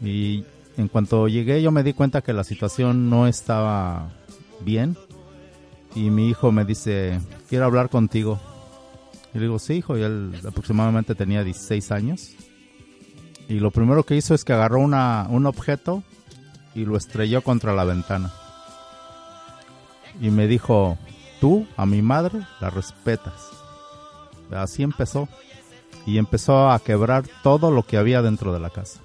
Y 0.00 0.44
en 0.76 0.88
cuanto 0.88 1.28
llegué 1.28 1.60
yo 1.60 1.72
me 1.72 1.82
di 1.82 1.92
cuenta 1.92 2.22
que 2.22 2.32
la 2.32 2.44
situación 2.44 3.10
no 3.10 3.26
estaba 3.26 4.10
bien. 4.60 4.96
Y 5.96 6.10
mi 6.10 6.28
hijo 6.28 6.52
me 6.52 6.64
dice, 6.64 7.18
quiero 7.48 7.64
hablar 7.64 7.90
contigo. 7.90 8.38
Y 9.34 9.38
le 9.38 9.44
digo, 9.46 9.58
sí, 9.58 9.74
hijo, 9.74 9.98
y 9.98 10.02
él 10.02 10.32
aproximadamente 10.46 11.16
tenía 11.16 11.42
16 11.42 11.90
años. 11.90 12.36
Y 13.48 13.54
lo 13.54 13.72
primero 13.72 14.04
que 14.04 14.14
hizo 14.14 14.34
es 14.34 14.44
que 14.44 14.52
agarró 14.52 14.78
una, 14.78 15.26
un 15.28 15.46
objeto 15.46 16.04
y 16.74 16.84
lo 16.84 16.96
estrelló 16.96 17.42
contra 17.42 17.74
la 17.74 17.84
ventana. 17.84 18.32
Y 20.20 20.30
me 20.30 20.46
dijo, 20.46 20.98
tú 21.40 21.66
a 21.76 21.86
mi 21.86 22.02
madre 22.02 22.40
la 22.60 22.70
respetas. 22.70 23.48
Así 24.50 24.82
empezó. 24.82 25.28
Y 26.06 26.18
empezó 26.18 26.70
a 26.70 26.78
quebrar 26.80 27.24
todo 27.42 27.70
lo 27.70 27.82
que 27.82 27.96
había 27.96 28.22
dentro 28.22 28.52
de 28.52 28.60
la 28.60 28.70
casa. 28.70 29.00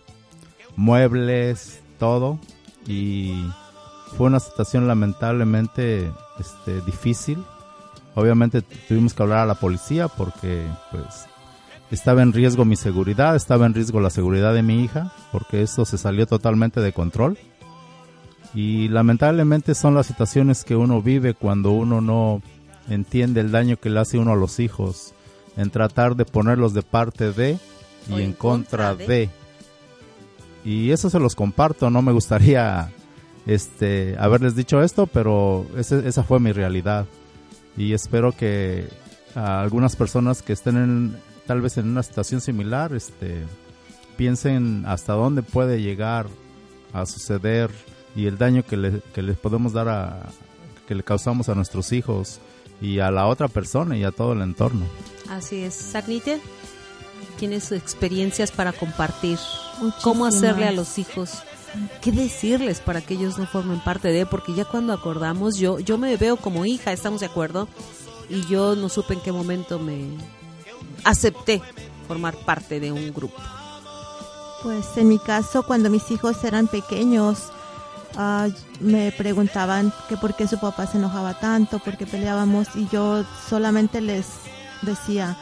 Muebles, 0.75 1.81
todo. 1.99 2.39
Y 2.87 3.45
fue 4.17 4.27
una 4.27 4.39
situación 4.39 4.87
lamentablemente 4.87 6.11
este, 6.39 6.81
difícil. 6.81 7.43
Obviamente 8.15 8.61
tuvimos 8.61 9.13
que 9.13 9.23
hablar 9.23 9.39
a 9.39 9.45
la 9.45 9.55
policía 9.55 10.07
porque 10.07 10.65
pues 10.91 11.25
estaba 11.91 12.21
en 12.21 12.33
riesgo 12.33 12.65
mi 12.65 12.75
seguridad, 12.75 13.35
estaba 13.35 13.65
en 13.65 13.73
riesgo 13.73 13.99
la 13.99 14.09
seguridad 14.09 14.53
de 14.53 14.63
mi 14.63 14.83
hija, 14.83 15.11
porque 15.31 15.61
esto 15.61 15.85
se 15.85 15.97
salió 15.97 16.25
totalmente 16.25 16.79
de 16.79 16.93
control. 16.93 17.37
Y 18.55 18.87
lamentablemente 18.87 19.75
son 19.75 19.93
las 19.95 20.07
situaciones 20.07 20.63
que 20.63 20.75
uno 20.75 21.01
vive 21.01 21.33
cuando 21.33 21.71
uno 21.71 21.99
no 22.01 22.41
entiende 22.89 23.41
el 23.41 23.51
daño 23.51 23.77
que 23.77 23.89
le 23.89 23.99
hace 23.99 24.17
uno 24.17 24.31
a 24.31 24.35
los 24.37 24.59
hijos, 24.59 25.13
en 25.57 25.69
tratar 25.71 26.15
de 26.15 26.23
ponerlos 26.25 26.73
de 26.73 26.81
parte 26.81 27.31
de 27.31 27.57
y 28.09 28.21
en, 28.21 28.33
contra, 28.33 28.95
de. 28.95 29.29
y 30.63 30.91
eso 30.91 31.09
se 31.09 31.19
los 31.19 31.35
comparto, 31.35 31.89
no 31.89 32.01
me 32.01 32.11
gustaría 32.11 32.91
este 33.45 34.15
haberles 34.19 34.55
dicho 34.55 34.81
esto, 34.81 35.05
pero 35.07 35.65
ese- 35.77 36.07
esa 36.07 36.23
fue 36.23 36.39
mi 36.39 36.51
realidad 36.51 37.05
y 37.77 37.93
espero 37.93 38.31
que 38.31 38.87
a 39.35 39.61
algunas 39.61 39.95
personas 39.95 40.41
que 40.41 40.53
estén 40.53 40.77
en, 40.77 41.17
tal 41.45 41.61
vez 41.61 41.77
en 41.77 41.89
una 41.89 42.03
situación 42.03 42.41
similar, 42.41 42.93
este 42.93 43.43
piensen 44.17 44.83
hasta 44.87 45.13
dónde 45.13 45.41
puede 45.43 45.81
llegar 45.81 46.27
a 46.93 47.05
suceder 47.05 47.69
y 48.15 48.27
el 48.27 48.37
daño 48.37 48.63
que 48.63 48.77
le, 48.77 49.01
que 49.13 49.21
les 49.21 49.37
podemos 49.37 49.73
dar 49.73 49.89
a 49.89 50.29
que 50.87 50.95
le 50.95 51.03
causamos 51.03 51.49
a 51.49 51.55
nuestros 51.55 51.91
hijos 51.91 52.39
y 52.81 52.99
a 52.99 53.11
la 53.11 53.27
otra 53.27 53.47
persona 53.47 53.97
y 53.97 54.03
a 54.03 54.11
todo 54.11 54.33
el 54.33 54.41
entorno. 54.41 54.85
Así 55.29 55.63
es. 55.63 55.73
Sagnite, 55.73 56.39
¿tienes 57.37 57.71
experiencias 57.71 58.51
para 58.51 58.73
compartir? 58.73 59.39
¿Cómo 60.03 60.25
hacerle 60.25 60.67
a 60.67 60.71
los 60.71 60.97
hijos? 60.97 61.43
¿Qué 62.01 62.11
decirles 62.11 62.79
para 62.79 63.01
que 63.01 63.15
ellos 63.15 63.37
no 63.37 63.47
formen 63.47 63.79
parte 63.79 64.09
de? 64.09 64.25
Porque 64.25 64.53
ya 64.53 64.65
cuando 64.65 64.93
acordamos, 64.93 65.57
yo, 65.57 65.79
yo 65.79 65.97
me 65.97 66.15
veo 66.15 66.37
como 66.37 66.65
hija, 66.65 66.93
estamos 66.93 67.19
de 67.19 67.25
acuerdo, 67.25 67.67
y 68.29 68.45
yo 68.45 68.75
no 68.75 68.87
supe 68.87 69.15
en 69.15 69.21
qué 69.21 69.31
momento 69.31 69.77
me 69.79 70.07
acepté 71.03 71.61
formar 72.07 72.35
parte 72.37 72.79
de 72.79 72.91
un 72.91 73.13
grupo. 73.13 73.41
Pues 74.63 74.85
en 74.95 75.09
mi 75.09 75.19
caso, 75.19 75.63
cuando 75.63 75.89
mis 75.89 76.09
hijos 76.11 76.43
eran 76.43 76.67
pequeños, 76.67 77.51
ah, 78.17 78.47
me 78.79 79.11
preguntaban 79.11 79.93
que 80.09 80.17
por 80.17 80.35
qué 80.35 80.47
su 80.47 80.59
papá 80.59 80.87
se 80.87 80.97
enojaba 80.97 81.39
tanto, 81.39 81.79
por 81.79 81.97
qué 81.97 82.05
peleábamos 82.05 82.75
y 82.75 82.87
yo 82.87 83.23
solamente 83.49 84.01
les 84.01 84.25
decía, 84.81 85.37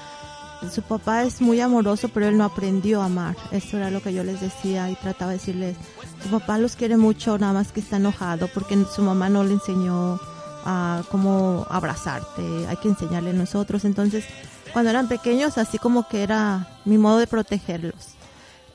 su 0.71 0.81
papá 0.81 1.23
es 1.23 1.41
muy 1.41 1.59
amoroso, 1.61 2.09
pero 2.09 2.27
él 2.27 2.37
no 2.37 2.45
aprendió 2.45 3.01
a 3.01 3.05
amar. 3.05 3.35
Eso 3.51 3.77
era 3.77 3.91
lo 3.91 4.01
que 4.01 4.13
yo 4.13 4.23
les 4.23 4.41
decía 4.41 4.89
y 4.89 4.95
trataba 4.95 5.31
de 5.31 5.37
decirles, 5.37 5.77
su 6.23 6.29
papá 6.29 6.57
los 6.57 6.75
quiere 6.75 6.97
mucho, 6.97 7.37
nada 7.37 7.53
más 7.53 7.71
que 7.71 7.79
está 7.79 7.97
enojado 7.97 8.47
porque 8.53 8.77
su 8.93 9.01
mamá 9.01 9.29
no 9.29 9.43
le 9.43 9.53
enseñó 9.53 10.19
a 10.65 11.03
cómo 11.11 11.67
abrazarte, 11.69 12.67
hay 12.67 12.77
que 12.77 12.87
enseñarle 12.87 13.31
a 13.31 13.33
nosotros. 13.33 13.85
Entonces, 13.85 14.25
cuando 14.71 14.89
eran 14.89 15.07
pequeños, 15.07 15.57
así 15.57 15.77
como 15.77 16.07
que 16.07 16.23
era 16.23 16.67
mi 16.85 16.97
modo 16.97 17.17
de 17.17 17.27
protegerlos 17.27 18.13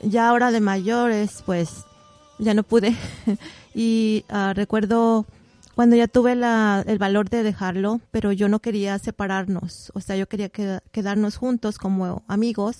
ya 0.01 0.29
ahora 0.29 0.51
de 0.51 0.61
mayores, 0.61 1.43
pues 1.45 1.85
ya 2.37 2.53
no 2.53 2.63
pude. 2.63 2.95
y 3.73 4.25
ah, 4.29 4.53
recuerdo 4.55 5.25
cuando 5.75 5.95
ya 5.95 6.07
tuve 6.07 6.35
la, 6.35 6.83
el 6.87 6.97
valor 6.97 7.29
de 7.29 7.41
dejarlo, 7.41 8.01
pero 8.11 8.31
yo 8.33 8.49
no 8.49 8.59
quería 8.59 8.99
separarnos. 8.99 9.91
O 9.95 10.01
sea, 10.01 10.17
yo 10.17 10.27
quería 10.27 10.49
queda- 10.49 10.81
quedarnos 10.91 11.37
juntos 11.37 11.77
como 11.77 12.21
amigos 12.27 12.79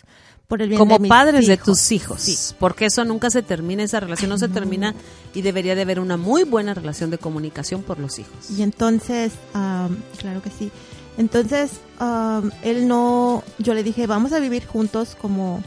por 0.49 0.61
el 0.61 0.67
bien 0.69 0.79
Como 0.79 0.95
de 0.95 0.99
mis 0.99 1.09
padres 1.09 1.47
de 1.47 1.53
hijos. 1.53 1.65
tus 1.65 1.91
hijos. 1.93 2.21
Sí. 2.21 2.37
Porque 2.59 2.87
eso 2.87 3.05
nunca 3.05 3.29
se 3.29 3.41
termina, 3.41 3.83
esa 3.83 4.01
relación 4.01 4.29
no 4.31 4.37
se 4.37 4.49
termina 4.49 4.95
y 5.33 5.43
debería 5.43 5.75
de 5.75 5.83
haber 5.83 5.99
una 6.01 6.17
muy 6.17 6.43
buena 6.43 6.73
relación 6.73 7.09
de 7.09 7.17
comunicación 7.17 7.83
por 7.83 7.99
los 7.99 8.19
hijos. 8.19 8.49
Y 8.49 8.63
entonces, 8.63 9.31
am, 9.53 9.95
claro 10.17 10.41
que 10.41 10.49
sí. 10.49 10.69
Entonces, 11.17 11.71
am, 11.99 12.51
él 12.63 12.87
no, 12.87 13.43
yo 13.59 13.73
le 13.75 13.83
dije, 13.83 14.07
vamos 14.07 14.33
a 14.33 14.39
vivir 14.39 14.65
juntos 14.65 15.15
como 15.21 15.61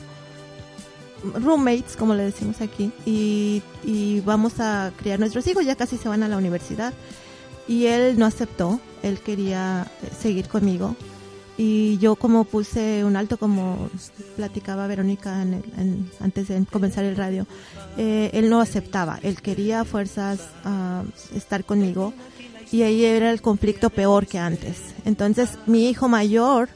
roommates, 1.35 1.97
como 1.97 2.15
le 2.15 2.25
decimos 2.25 2.61
aquí, 2.61 2.91
y, 3.07 3.63
y 3.85 4.21
vamos 4.21 4.55
a 4.61 4.93
criar 4.97 5.19
nuestros 5.21 5.47
hijos, 5.47 5.65
ya 5.65 5.77
casi 5.77 5.97
se 5.97 6.09
van 6.09 6.23
a 6.23 6.29
la 6.29 6.37
universidad. 6.37 6.93
Y 7.69 7.87
él 7.87 8.19
no 8.19 8.27
aceptó, 8.27 8.81
él 9.03 9.21
quería 9.21 9.87
eh, 10.03 10.09
seguir 10.21 10.49
conmigo. 10.49 10.97
Y 11.57 11.99
yo 11.99 12.17
como 12.17 12.45
puse 12.45 13.05
un 13.05 13.15
alto, 13.15 13.37
como 13.37 13.89
platicaba 14.37 14.87
Verónica 14.87 15.43
en 15.43 15.55
el- 15.55 15.65
en- 15.81 16.11
antes 16.21 16.49
de 16.49 16.65
comenzar 16.71 17.05
el 17.05 17.15
radio, 17.17 17.47
eh, 17.97 18.31
él 18.33 18.49
no 18.51 18.61
aceptaba, 18.61 19.21
él 19.23 19.41
quería 19.43 19.85
fuerzas 19.85 20.41
ah, 20.65 21.05
estar 21.37 21.65
conmigo 21.65 22.15
y 22.73 22.83
ahí 22.83 23.05
era 23.05 23.31
el 23.31 23.43
conflicto 23.43 23.91
peor 23.91 24.27
que 24.27 24.39
antes. 24.39 24.79
Entonces 25.05 25.51
mi 25.67 25.89
hijo 25.91 26.09
mayor, 26.09 26.71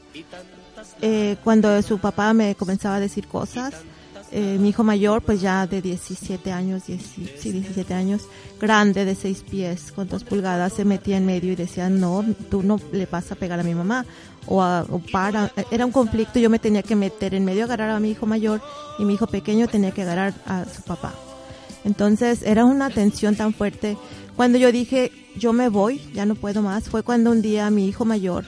eh, 1.01 1.37
cuando 1.43 1.81
su 1.81 1.97
papá 1.99 2.33
me 2.33 2.55
comenzaba 2.55 2.95
a 2.95 2.99
decir 2.99 3.27
cosas, 3.27 3.73
eh, 4.31 4.57
mi 4.59 4.69
hijo 4.69 4.83
mayor, 4.83 5.21
pues 5.21 5.41
ya 5.41 5.65
de 5.67 5.81
17 5.81 6.51
años, 6.51 6.85
10 6.87 7.01
sí, 7.39 7.51
17 7.51 7.93
años, 7.93 8.23
grande, 8.59 9.05
de 9.05 9.15
6 9.15 9.43
pies, 9.49 9.91
con 9.93 10.07
2 10.07 10.23
pulgadas, 10.23 10.73
se 10.73 10.85
metía 10.85 11.17
en 11.17 11.25
medio 11.25 11.51
y 11.53 11.55
decía, 11.55 11.89
no, 11.89 12.23
tú 12.49 12.63
no 12.63 12.79
le 12.91 13.05
vas 13.05 13.31
a 13.31 13.35
pegar 13.35 13.59
a 13.59 13.63
mi 13.63 13.73
mamá, 13.75 14.05
o, 14.45 14.61
a- 14.61 14.85
o 14.89 14.99
para. 14.99 15.51
Era 15.71 15.85
un 15.85 15.91
conflicto, 15.91 16.39
yo 16.39 16.49
me 16.49 16.59
tenía 16.59 16.83
que 16.83 16.95
meter 16.95 17.33
en 17.33 17.45
medio, 17.45 17.63
agarrar 17.65 17.89
a 17.91 17.99
mi 17.99 18.11
hijo 18.11 18.25
mayor, 18.25 18.61
y 18.99 19.05
mi 19.05 19.13
hijo 19.13 19.27
pequeño 19.27 19.67
tenía 19.67 19.91
que 19.91 20.01
agarrar 20.03 20.33
a 20.45 20.65
su 20.65 20.81
papá. 20.83 21.13
Entonces 21.85 22.41
era 22.43 22.65
una 22.65 22.89
tensión 22.89 23.35
tan 23.35 23.53
fuerte. 23.53 23.97
Cuando 24.35 24.57
yo 24.57 24.71
dije, 24.71 25.11
yo 25.37 25.53
me 25.53 25.69
voy, 25.69 26.01
ya 26.13 26.25
no 26.25 26.35
puedo 26.35 26.61
más, 26.61 26.89
fue 26.89 27.03
cuando 27.03 27.31
un 27.31 27.41
día 27.41 27.69
mi 27.69 27.87
hijo 27.87 28.05
mayor, 28.05 28.45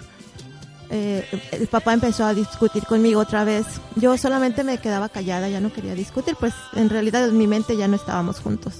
eh, 0.89 1.25
el 1.51 1.67
papá 1.67 1.93
empezó 1.93 2.25
a 2.25 2.33
discutir 2.33 2.83
conmigo 2.85 3.21
otra 3.21 3.43
vez. 3.43 3.65
Yo 3.95 4.17
solamente 4.17 4.63
me 4.63 4.77
quedaba 4.79 5.09
callada, 5.09 5.47
ya 5.49 5.59
no 5.59 5.71
quería 5.71 5.93
discutir, 5.95 6.35
pues 6.39 6.53
en 6.73 6.89
realidad 6.89 7.25
en 7.27 7.37
mi 7.37 7.47
mente 7.47 7.77
ya 7.77 7.87
no 7.87 7.95
estábamos 7.95 8.39
juntos. 8.39 8.73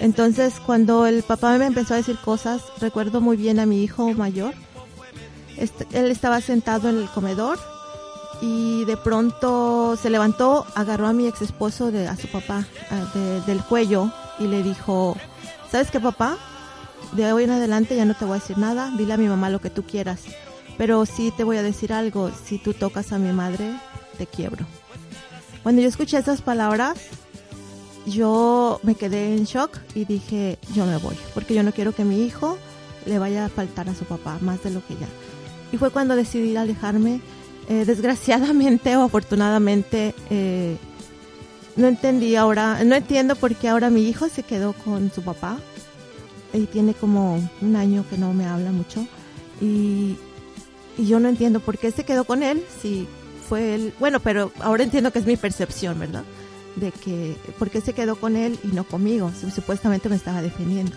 Entonces 0.00 0.54
cuando 0.64 1.06
el 1.06 1.22
papá 1.22 1.56
me 1.56 1.66
empezó 1.66 1.94
a 1.94 1.98
decir 1.98 2.18
cosas, 2.18 2.62
recuerdo 2.80 3.20
muy 3.20 3.36
bien 3.36 3.58
a 3.60 3.66
mi 3.66 3.82
hijo 3.82 4.12
mayor. 4.12 4.54
Él 5.92 6.10
estaba 6.10 6.40
sentado 6.40 6.88
en 6.88 6.98
el 6.98 7.08
comedor 7.08 7.58
y 8.42 8.84
de 8.86 8.96
pronto 8.96 9.96
se 10.00 10.10
levantó, 10.10 10.66
agarró 10.74 11.06
a 11.06 11.12
mi 11.12 11.28
ex 11.28 11.42
esposo 11.42 11.92
de, 11.92 12.08
a 12.08 12.16
su 12.16 12.26
papá 12.26 12.66
de- 13.14 13.40
del 13.42 13.62
cuello 13.62 14.10
y 14.40 14.48
le 14.48 14.64
dijo, 14.64 15.16
¿sabes 15.70 15.90
qué 15.92 16.00
papá? 16.00 16.36
De 17.12 17.32
hoy 17.32 17.44
en 17.44 17.50
adelante 17.52 17.94
ya 17.94 18.04
no 18.04 18.14
te 18.14 18.24
voy 18.24 18.36
a 18.36 18.40
decir 18.40 18.58
nada, 18.58 18.90
dile 18.98 19.14
a 19.14 19.16
mi 19.16 19.28
mamá 19.28 19.48
lo 19.48 19.60
que 19.60 19.70
tú 19.70 19.84
quieras, 19.84 20.22
pero 20.76 21.06
sí 21.06 21.32
te 21.36 21.44
voy 21.44 21.56
a 21.56 21.62
decir 21.62 21.92
algo, 21.92 22.30
si 22.44 22.58
tú 22.58 22.74
tocas 22.74 23.12
a 23.12 23.18
mi 23.18 23.32
madre, 23.32 23.78
te 24.18 24.26
quiebro. 24.26 24.66
Cuando 25.62 25.80
yo 25.80 25.88
escuché 25.88 26.18
esas 26.18 26.42
palabras, 26.42 26.98
yo 28.06 28.80
me 28.82 28.94
quedé 28.94 29.34
en 29.36 29.44
shock 29.44 29.78
y 29.94 30.04
dije, 30.04 30.58
yo 30.74 30.84
me 30.86 30.96
voy, 30.98 31.16
porque 31.32 31.54
yo 31.54 31.62
no 31.62 31.72
quiero 31.72 31.92
que 31.92 32.04
mi 32.04 32.24
hijo 32.24 32.58
le 33.06 33.18
vaya 33.18 33.46
a 33.46 33.48
faltar 33.48 33.88
a 33.88 33.94
su 33.94 34.04
papá 34.04 34.38
más 34.40 34.62
de 34.62 34.70
lo 34.70 34.86
que 34.86 34.94
ya. 34.94 35.08
Y 35.72 35.76
fue 35.76 35.90
cuando 35.90 36.16
decidí 36.16 36.56
alejarme. 36.56 37.20
Eh, 37.66 37.86
desgraciadamente 37.86 38.94
o 38.96 39.04
afortunadamente, 39.04 40.14
eh, 40.28 40.76
no 41.76 41.86
entendí 41.86 42.36
ahora, 42.36 42.84
no 42.84 42.94
entiendo 42.94 43.36
por 43.36 43.54
qué 43.54 43.70
ahora 43.70 43.88
mi 43.88 44.06
hijo 44.06 44.28
se 44.28 44.42
quedó 44.42 44.74
con 44.74 45.10
su 45.10 45.22
papá. 45.22 45.58
Y 46.52 46.66
tiene 46.66 46.94
como 46.94 47.40
un 47.62 47.76
año 47.76 48.04
que 48.08 48.18
no 48.18 48.32
me 48.32 48.46
habla 48.46 48.70
mucho. 48.70 49.06
Y, 49.60 50.16
y 50.96 51.06
yo 51.06 51.20
no 51.20 51.28
entiendo 51.28 51.60
por 51.60 51.78
qué 51.78 51.90
se 51.90 52.04
quedó 52.04 52.24
con 52.24 52.42
él, 52.42 52.64
si 52.82 53.06
fue 53.48 53.74
él. 53.74 53.94
Bueno, 53.98 54.20
pero 54.20 54.52
ahora 54.60 54.84
entiendo 54.84 55.12
que 55.12 55.18
es 55.18 55.26
mi 55.26 55.36
percepción, 55.36 55.98
¿verdad? 55.98 56.24
De 56.76 56.90
que, 56.92 57.36
¿por 57.58 57.70
qué 57.70 57.80
se 57.80 57.92
quedó 57.92 58.16
con 58.16 58.36
él 58.36 58.58
y 58.64 58.68
no 58.68 58.84
conmigo? 58.84 59.30
Si 59.38 59.50
Supuestamente 59.50 60.08
me 60.08 60.16
estaba 60.16 60.42
defendiendo. 60.42 60.96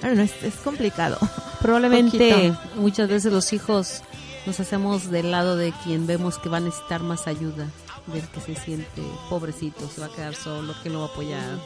Claro, 0.00 0.14
no, 0.14 0.22
es, 0.22 0.32
es 0.42 0.54
complicado. 0.56 1.18
Probablemente 1.60 2.32
Poquito. 2.32 2.60
muchas 2.76 3.08
veces 3.08 3.32
los 3.32 3.52
hijos 3.52 4.02
nos 4.46 4.60
hacemos 4.60 5.10
del 5.10 5.30
lado 5.30 5.56
de 5.56 5.72
quien 5.84 6.06
vemos 6.06 6.38
que 6.38 6.48
va 6.48 6.58
a 6.58 6.60
necesitar 6.60 7.02
más 7.02 7.26
ayuda, 7.26 7.68
del 8.06 8.22
que 8.28 8.40
se 8.40 8.54
siente 8.54 9.02
pobrecito, 9.28 9.88
se 9.88 10.00
va 10.00 10.06
a 10.06 10.14
quedar 10.14 10.34
solo, 10.34 10.74
que 10.82 10.90
lo 10.90 11.00
va 11.00 11.06
a 11.06 11.08
apoyar. 11.08 11.58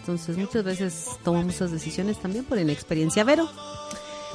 Entonces 0.00 0.36
muchas 0.36 0.64
veces 0.64 1.06
tomamos 1.22 1.54
esas 1.54 1.70
decisiones 1.70 2.18
también 2.20 2.44
por 2.44 2.58
inexperiencia. 2.58 3.22
Vero, 3.22 3.48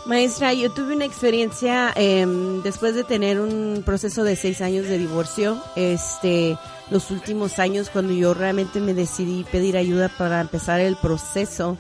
Maestra, 0.06 0.54
yo 0.54 0.70
tuve 0.70 0.96
una 0.96 1.06
experiencia 1.06 1.92
em, 1.96 2.62
después 2.62 2.94
de 2.94 3.06
tener 3.06 3.40
un 3.40 3.84
proceso 3.86 4.24
de 4.26 4.36
seis 4.36 4.60
años 4.60 4.86
de 4.88 4.98
divorcio. 4.98 5.58
Este, 5.78 6.58
los 6.90 7.10
últimos 7.10 7.58
años 7.58 7.90
cuando 7.90 8.12
yo 8.14 8.34
realmente 8.34 8.82
me 8.82 8.94
decidí 8.94 9.46
pedir 9.50 9.78
ayuda 9.78 10.10
para 10.10 10.42
empezar 10.42 10.82
el 10.82 10.98
proceso, 10.98 11.78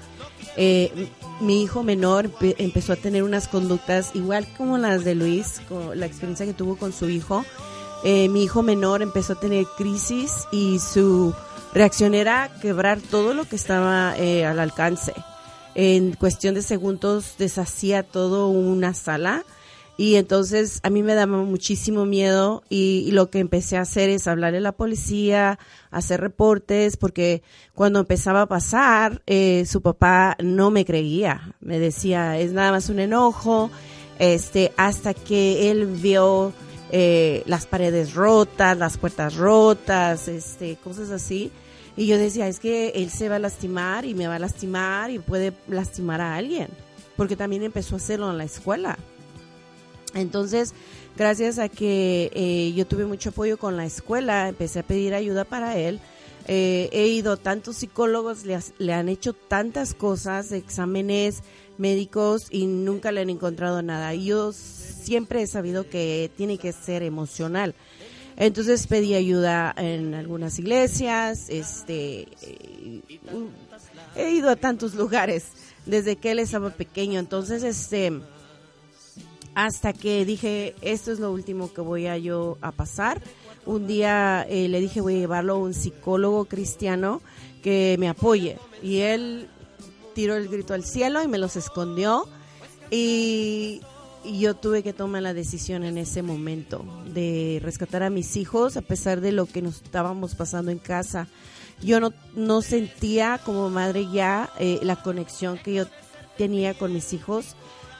eh, 0.55 1.09
mi 1.41 1.63
hijo 1.63 1.83
menor 1.83 2.29
empe- 2.31 2.55
empezó 2.59 2.93
a 2.93 2.95
tener 2.95 3.23
unas 3.23 3.49
conductas 3.49 4.11
igual 4.13 4.47
como 4.57 4.77
las 4.77 5.03
de 5.03 5.15
Luis, 5.15 5.61
con 5.67 5.99
la 5.99 6.05
experiencia 6.05 6.45
que 6.45 6.53
tuvo 6.53 6.77
con 6.77 6.93
su 6.93 7.09
hijo. 7.09 7.43
Eh, 8.05 8.29
mi 8.29 8.43
hijo 8.43 8.63
menor 8.63 9.01
empezó 9.01 9.33
a 9.33 9.39
tener 9.39 9.65
crisis 9.77 10.31
y 10.51 10.79
su 10.79 11.33
reacción 11.73 12.13
era 12.13 12.49
quebrar 12.61 13.01
todo 13.01 13.33
lo 13.33 13.43
que 13.43 13.57
estaba 13.57 14.13
eh, 14.17 14.45
al 14.45 14.59
alcance 14.59 15.13
en 15.75 16.13
cuestión 16.13 16.55
de 16.55 16.61
segundos 16.61 17.35
deshacía 17.37 18.03
todo 18.03 18.49
una 18.49 18.93
sala. 18.93 19.43
Y 19.95 20.15
entonces 20.15 20.79
a 20.81 20.89
mí 20.89 21.03
me 21.03 21.13
daba 21.13 21.37
muchísimo 21.37 22.05
miedo 22.05 22.63
y, 22.67 23.11
lo 23.11 23.29
que 23.29 23.37
empecé 23.37 23.77
a 23.77 23.81
hacer 23.81 24.09
es 24.09 24.27
hablarle 24.27 24.57
a 24.57 24.61
la 24.61 24.71
policía, 24.71 25.59
hacer 25.91 26.19
reportes, 26.19 26.97
porque 26.97 27.43
cuando 27.75 27.99
empezaba 27.99 28.41
a 28.41 28.47
pasar, 28.47 29.21
eh, 29.27 29.65
su 29.67 29.83
papá 29.83 30.35
no 30.41 30.71
me 30.71 30.83
creía, 30.83 31.53
me 31.61 31.77
decía, 31.77 32.39
es 32.39 32.53
nada 32.53 32.71
más 32.71 32.89
un 32.89 32.99
enojo, 32.99 33.69
este, 34.17 34.73
hasta 34.77 35.13
que 35.13 35.69
él 35.69 35.85
vio 35.85 36.53
eh, 36.91 37.43
las 37.45 37.67
paredes 37.67 38.15
rotas, 38.15 38.75
las 38.75 38.97
puertas 38.97 39.35
rotas, 39.35 40.27
este, 40.27 40.75
cosas 40.77 41.11
así 41.11 41.51
Y 41.95 42.07
yo 42.07 42.17
decía, 42.17 42.47
es 42.47 42.59
que 42.59 42.89
él 42.95 43.09
se 43.11 43.29
va 43.29 43.35
a 43.35 43.39
lastimar 43.39 44.05
y 44.05 44.13
me 44.15 44.27
va 44.27 44.35
a 44.35 44.39
lastimar 44.39 45.11
y 45.11 45.19
puede 45.19 45.53
lastimar 45.67 46.21
a 46.21 46.35
alguien, 46.35 46.67
porque 47.15 47.35
también 47.35 47.61
empezó 47.63 47.95
a 47.95 47.97
hacerlo 47.97 48.31
en 48.31 48.37
la 48.39 48.45
escuela. 48.45 48.97
Entonces, 50.15 50.73
gracias 51.17 51.59
a 51.59 51.69
que 51.69 52.31
eh, 52.33 52.73
yo 52.75 52.85
tuve 52.85 53.05
mucho 53.05 53.29
apoyo 53.29 53.57
con 53.57 53.77
la 53.77 53.85
escuela, 53.85 54.49
empecé 54.49 54.79
a 54.79 54.83
pedir 54.83 55.13
ayuda 55.13 55.43
para 55.43 55.77
él. 55.77 55.99
Eh, 56.47 56.89
he 56.91 57.07
ido 57.07 57.33
a 57.33 57.37
tantos 57.37 57.77
psicólogos, 57.77 58.43
le, 58.45 58.55
has- 58.55 58.73
le 58.77 58.93
han 58.93 59.07
hecho 59.09 59.33
tantas 59.33 59.93
cosas, 59.93 60.51
exámenes 60.51 61.41
médicos 61.77 62.47
y 62.51 62.65
nunca 62.67 63.11
le 63.11 63.21
han 63.21 63.29
encontrado 63.29 63.81
nada. 63.81 64.13
Y 64.13 64.25
Yo 64.25 64.51
siempre 64.51 65.41
he 65.41 65.47
sabido 65.47 65.89
que 65.89 66.29
tiene 66.35 66.57
que 66.57 66.73
ser 66.73 67.01
emocional. 67.01 67.73
Entonces 68.37 68.87
pedí 68.87 69.13
ayuda 69.15 69.73
en 69.77 70.13
algunas 70.13 70.57
iglesias, 70.59 71.45
este, 71.49 72.27
eh, 72.41 73.01
he 74.15 74.31
ido 74.31 74.49
a 74.49 74.55
tantos 74.55 74.95
lugares 74.95 75.45
desde 75.85 76.15
que 76.15 76.31
él 76.31 76.39
estaba 76.39 76.69
pequeño. 76.71 77.19
Entonces, 77.19 77.63
este, 77.63 78.11
hasta 79.55 79.93
que 79.93 80.25
dije, 80.25 80.75
esto 80.81 81.11
es 81.11 81.19
lo 81.19 81.31
último 81.31 81.71
que 81.73 81.81
voy 81.81 82.07
a 82.07 82.17
yo 82.17 82.57
a 82.61 82.71
pasar. 82.71 83.21
Un 83.65 83.87
día 83.87 84.45
eh, 84.49 84.67
le 84.67 84.81
dije, 84.81 85.01
voy 85.01 85.15
a 85.15 85.19
llevarlo 85.19 85.53
a 85.53 85.59
un 85.59 85.73
psicólogo 85.73 86.45
cristiano 86.45 87.21
que 87.61 87.95
me 87.99 88.09
apoye. 88.09 88.57
Y 88.81 88.99
él 88.99 89.47
tiró 90.13 90.35
el 90.35 90.47
grito 90.47 90.73
al 90.73 90.83
cielo 90.83 91.23
y 91.23 91.27
me 91.27 91.37
los 91.37 91.55
escondió. 91.55 92.27
Y, 92.91 93.81
y 94.23 94.39
yo 94.39 94.55
tuve 94.55 94.83
que 94.83 94.93
tomar 94.93 95.21
la 95.21 95.33
decisión 95.33 95.83
en 95.83 95.97
ese 95.97 96.21
momento 96.21 96.85
de 97.13 97.59
rescatar 97.61 98.03
a 98.03 98.09
mis 98.09 98.35
hijos 98.37 98.77
a 98.77 98.81
pesar 98.81 99.21
de 99.21 99.31
lo 99.31 99.45
que 99.45 99.61
nos 99.61 99.81
estábamos 99.81 100.35
pasando 100.35 100.71
en 100.71 100.79
casa. 100.79 101.27
Yo 101.81 101.99
no, 101.99 102.13
no 102.35 102.61
sentía 102.61 103.39
como 103.43 103.69
madre 103.69 104.07
ya 104.11 104.49
eh, 104.59 104.79
la 104.83 105.01
conexión 105.01 105.57
que 105.57 105.73
yo 105.73 105.85
tenía 106.37 106.73
con 106.73 106.93
mis 106.93 107.13
hijos 107.13 107.55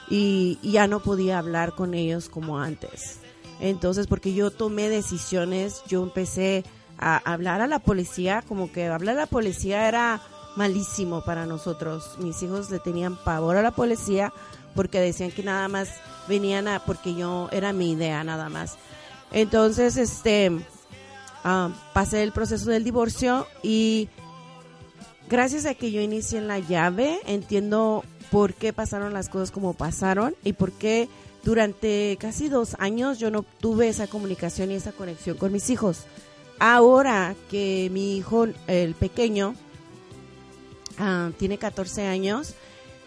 y, 0.08 0.58
y 0.62 0.72
ya 0.72 0.86
no 0.86 1.00
podía 1.00 1.38
hablar 1.38 1.74
con 1.74 1.94
ellos 1.94 2.28
como 2.28 2.58
antes. 2.58 3.18
Entonces, 3.60 4.06
porque 4.06 4.34
yo 4.34 4.50
tomé 4.50 4.88
decisiones, 4.88 5.82
yo 5.86 6.02
empecé 6.02 6.64
a 6.98 7.16
hablar 7.16 7.60
a 7.60 7.66
la 7.66 7.78
policía, 7.78 8.42
como 8.46 8.72
que 8.72 8.86
hablar 8.86 9.16
a 9.16 9.20
la 9.20 9.26
policía 9.26 9.88
era 9.88 10.20
malísimo 10.56 11.22
para 11.24 11.46
nosotros. 11.46 12.16
Mis 12.18 12.42
hijos 12.42 12.70
le 12.70 12.78
tenían 12.78 13.16
pavor 13.16 13.56
a 13.56 13.62
la 13.62 13.72
policía 13.72 14.32
porque 14.74 15.00
decían 15.00 15.30
que 15.30 15.42
nada 15.42 15.68
más 15.68 15.88
venían 16.28 16.68
a, 16.68 16.84
porque 16.84 17.14
yo 17.14 17.48
era 17.52 17.72
mi 17.72 17.92
idea 17.92 18.24
nada 18.24 18.48
más. 18.48 18.76
Entonces, 19.32 19.96
este, 19.96 20.50
ah, 21.42 21.70
pasé 21.92 22.22
el 22.22 22.32
proceso 22.32 22.70
del 22.70 22.84
divorcio 22.84 23.46
y 23.62 24.08
gracias 25.28 25.66
a 25.66 25.74
que 25.74 25.90
yo 25.90 26.00
inicié 26.00 26.38
en 26.38 26.48
la 26.48 26.58
llave, 26.58 27.20
entiendo 27.26 28.04
por 28.30 28.54
qué 28.54 28.72
pasaron 28.72 29.12
las 29.12 29.28
cosas 29.28 29.50
como 29.50 29.74
pasaron 29.74 30.34
y 30.44 30.54
por 30.54 30.72
qué 30.72 31.08
durante 31.44 32.16
casi 32.20 32.48
dos 32.48 32.76
años 32.78 33.18
yo 33.18 33.30
no 33.30 33.42
tuve 33.42 33.88
esa 33.88 34.06
comunicación 34.06 34.70
y 34.70 34.74
esa 34.74 34.92
conexión 34.92 35.36
con 35.36 35.52
mis 35.52 35.70
hijos. 35.70 36.04
Ahora 36.58 37.34
que 37.50 37.90
mi 37.92 38.16
hijo, 38.16 38.46
el 38.66 38.94
pequeño, 38.94 39.54
ah, 40.98 41.30
tiene 41.38 41.58
14 41.58 42.06
años, 42.06 42.54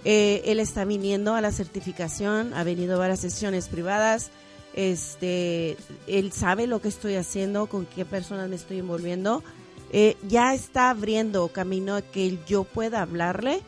eh, 0.06 0.42
él 0.46 0.60
está 0.60 0.86
viniendo 0.86 1.36
a 1.36 1.42
la 1.42 1.52
certificación, 1.52 2.54
ha 2.54 2.64
venido 2.64 2.96
a 2.96 3.00
varias 3.00 3.20
sesiones 3.20 3.68
privadas, 3.68 4.32
este, 4.74 5.76
él 6.06 6.32
sabe 6.32 6.68
lo 6.68 6.82
que 6.82 6.88
estoy 6.88 7.16
haciendo, 7.16 7.68
con 7.68 7.86
qué 7.86 8.06
personas 8.06 8.50
me 8.50 8.56
estoy 8.56 8.80
envolviendo, 8.80 9.44
eh, 9.92 10.18
ya 10.28 10.54
está 10.54 10.90
abriendo 10.90 11.48
camino 11.48 11.96
a 11.96 12.02
que 12.02 12.38
yo 12.48 12.64
pueda 12.64 13.02
hablarle 13.02 13.62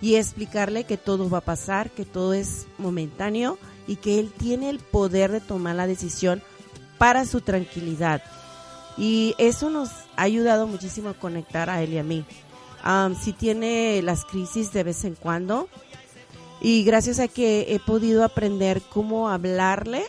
y 0.00 0.16
explicarle 0.16 0.84
que 0.84 0.96
todo 0.96 1.28
va 1.28 1.38
a 1.38 1.42
pasar, 1.42 1.90
que 1.90 2.04
todo 2.04 2.32
es 2.34 2.66
momentáneo 2.78 3.58
y 3.86 3.96
que 3.96 4.20
él 4.20 4.32
tiene 4.36 4.70
el 4.70 4.78
poder 4.78 5.32
de 5.32 5.40
tomar 5.40 5.76
la 5.76 5.86
decisión 5.86 6.42
para 6.98 7.24
su 7.26 7.40
tranquilidad. 7.40 8.22
Y 8.96 9.34
eso 9.38 9.70
nos 9.70 9.90
ha 10.16 10.22
ayudado 10.22 10.66
muchísimo 10.66 11.08
a 11.10 11.14
conectar 11.14 11.68
a 11.68 11.82
él 11.82 11.94
y 11.94 11.98
a 11.98 12.04
mí. 12.04 12.24
Um, 12.84 13.14
sí 13.14 13.32
tiene 13.32 14.02
las 14.02 14.24
crisis 14.24 14.72
de 14.72 14.82
vez 14.82 15.04
en 15.04 15.14
cuando 15.14 15.68
y 16.60 16.84
gracias 16.84 17.18
a 17.18 17.28
que 17.28 17.74
he 17.74 17.78
podido 17.78 18.24
aprender 18.24 18.82
cómo 18.90 19.28
hablarle, 19.28 20.02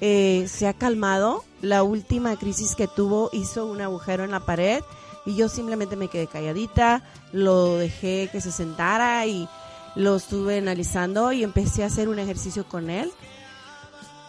eh, 0.00 0.46
se 0.48 0.66
ha 0.66 0.74
calmado. 0.74 1.44
La 1.62 1.82
última 1.82 2.36
crisis 2.36 2.74
que 2.74 2.88
tuvo 2.88 3.30
hizo 3.32 3.66
un 3.66 3.80
agujero 3.80 4.24
en 4.24 4.32
la 4.32 4.40
pared 4.40 4.82
y 5.24 5.34
yo 5.34 5.48
simplemente 5.48 5.96
me 5.96 6.08
quedé 6.08 6.26
calladita, 6.26 7.02
lo 7.32 7.76
dejé 7.76 8.28
que 8.30 8.40
se 8.40 8.52
sentara 8.52 9.26
y 9.26 9.48
lo 9.96 10.16
estuve 10.16 10.58
analizando 10.58 11.32
y 11.32 11.42
empecé 11.42 11.82
a 11.84 11.86
hacer 11.86 12.08
un 12.08 12.18
ejercicio 12.18 12.68
con 12.68 12.90
él 12.90 13.10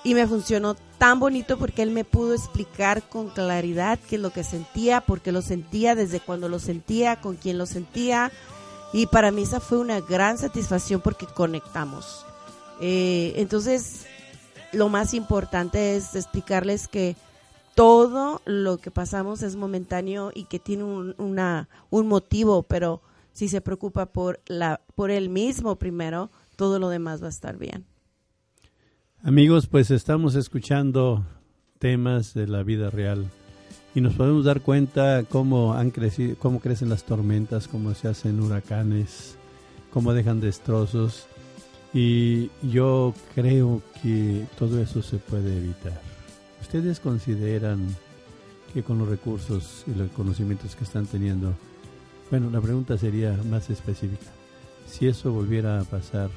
y 0.05 0.13
me 0.13 0.27
funcionó 0.27 0.75
tan 0.99 1.19
bonito 1.19 1.57
porque 1.57 1.81
él 1.81 1.89
me 1.89 2.05
pudo 2.05 2.35
explicar 2.35 3.01
con 3.09 3.29
claridad 3.29 3.99
qué 4.07 4.17
es 4.17 4.21
lo 4.21 4.29
que 4.29 4.43
sentía, 4.43 5.01
por 5.01 5.19
qué 5.19 5.31
lo 5.31 5.41
sentía, 5.41 5.95
desde 5.95 6.19
cuando 6.19 6.47
lo 6.47 6.59
sentía, 6.59 7.19
con 7.19 7.37
quién 7.37 7.57
lo 7.57 7.65
sentía. 7.65 8.31
Y 8.93 9.07
para 9.07 9.31
mí 9.31 9.41
esa 9.41 9.59
fue 9.59 9.79
una 9.79 9.99
gran 10.01 10.37
satisfacción 10.37 11.01
porque 11.01 11.25
conectamos. 11.25 12.23
Eh, 12.79 13.33
entonces, 13.37 14.05
lo 14.73 14.89
más 14.89 15.15
importante 15.15 15.95
es 15.95 16.13
explicarles 16.13 16.87
que 16.87 17.15
todo 17.73 18.43
lo 18.45 18.77
que 18.77 18.91
pasamos 18.91 19.41
es 19.41 19.55
momentáneo 19.55 20.31
y 20.35 20.43
que 20.43 20.59
tiene 20.59 20.83
un, 20.83 21.15
una, 21.17 21.67
un 21.89 22.07
motivo, 22.07 22.61
pero 22.61 23.01
si 23.33 23.49
se 23.49 23.59
preocupa 23.59 24.05
por, 24.05 24.39
la, 24.45 24.81
por 24.93 25.09
él 25.09 25.29
mismo 25.29 25.77
primero, 25.77 26.29
todo 26.57 26.77
lo 26.77 26.89
demás 26.89 27.23
va 27.23 27.25
a 27.25 27.31
estar 27.31 27.57
bien. 27.57 27.87
Amigos, 29.25 29.65
pues 29.65 29.89
estamos 29.89 30.35
escuchando 30.35 31.25
temas 31.79 32.35
de 32.35 32.45
la 32.45 32.61
vida 32.61 32.91
real 32.91 33.25
y 33.95 34.01
nos 34.01 34.13
podemos 34.13 34.45
dar 34.45 34.61
cuenta 34.61 35.23
cómo 35.27 35.73
han 35.73 35.89
crecido, 35.89 36.35
cómo 36.37 36.59
crecen 36.59 36.89
las 36.89 37.05
tormentas, 37.05 37.67
cómo 37.67 37.95
se 37.95 38.07
hacen 38.07 38.39
huracanes, 38.39 39.35
cómo 39.91 40.13
dejan 40.13 40.41
destrozos 40.41 41.25
y 41.91 42.51
yo 42.61 43.15
creo 43.33 43.81
que 44.03 44.45
todo 44.59 44.79
eso 44.79 45.01
se 45.01 45.17
puede 45.17 45.57
evitar. 45.57 45.99
¿Ustedes 46.61 46.99
consideran 46.99 47.79
que 48.75 48.83
con 48.83 48.99
los 48.99 49.09
recursos 49.09 49.85
y 49.87 49.97
los 49.97 50.11
conocimientos 50.11 50.75
que 50.75 50.83
están 50.83 51.07
teniendo, 51.07 51.55
bueno, 52.29 52.51
la 52.51 52.61
pregunta 52.61 52.95
sería 52.95 53.33
más 53.49 53.71
específica, 53.71 54.27
si 54.85 55.07
eso 55.07 55.31
volviera 55.31 55.81
a 55.81 55.83
pasar, 55.83 56.29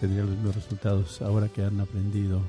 tendrían 0.00 0.26
los 0.26 0.36
mismos 0.36 0.54
resultados 0.54 1.22
ahora 1.22 1.48
que 1.48 1.62
han 1.62 1.80
aprendido 1.80 2.40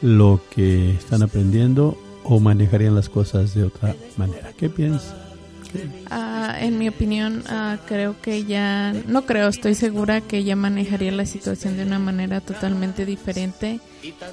lo 0.00 0.40
que 0.50 0.90
están 0.90 1.22
aprendiendo 1.22 1.98
o 2.24 2.40
manejarían 2.40 2.94
las 2.94 3.08
cosas 3.08 3.54
de 3.54 3.64
otra 3.64 3.94
manera. 4.16 4.52
¿Qué 4.56 4.68
piensas? 4.68 5.14
Ah, 6.10 6.56
en 6.60 6.78
mi 6.78 6.88
opinión, 6.88 7.42
ah, 7.48 7.78
creo 7.86 8.20
que 8.22 8.44
ya, 8.44 8.94
no 9.06 9.26
creo, 9.26 9.48
estoy 9.48 9.74
segura 9.74 10.20
que 10.22 10.42
ya 10.42 10.56
manejaría 10.56 11.12
la 11.12 11.26
situación 11.26 11.76
de 11.76 11.82
una 11.82 11.98
manera 11.98 12.40
totalmente 12.40 13.04
diferente. 13.04 13.80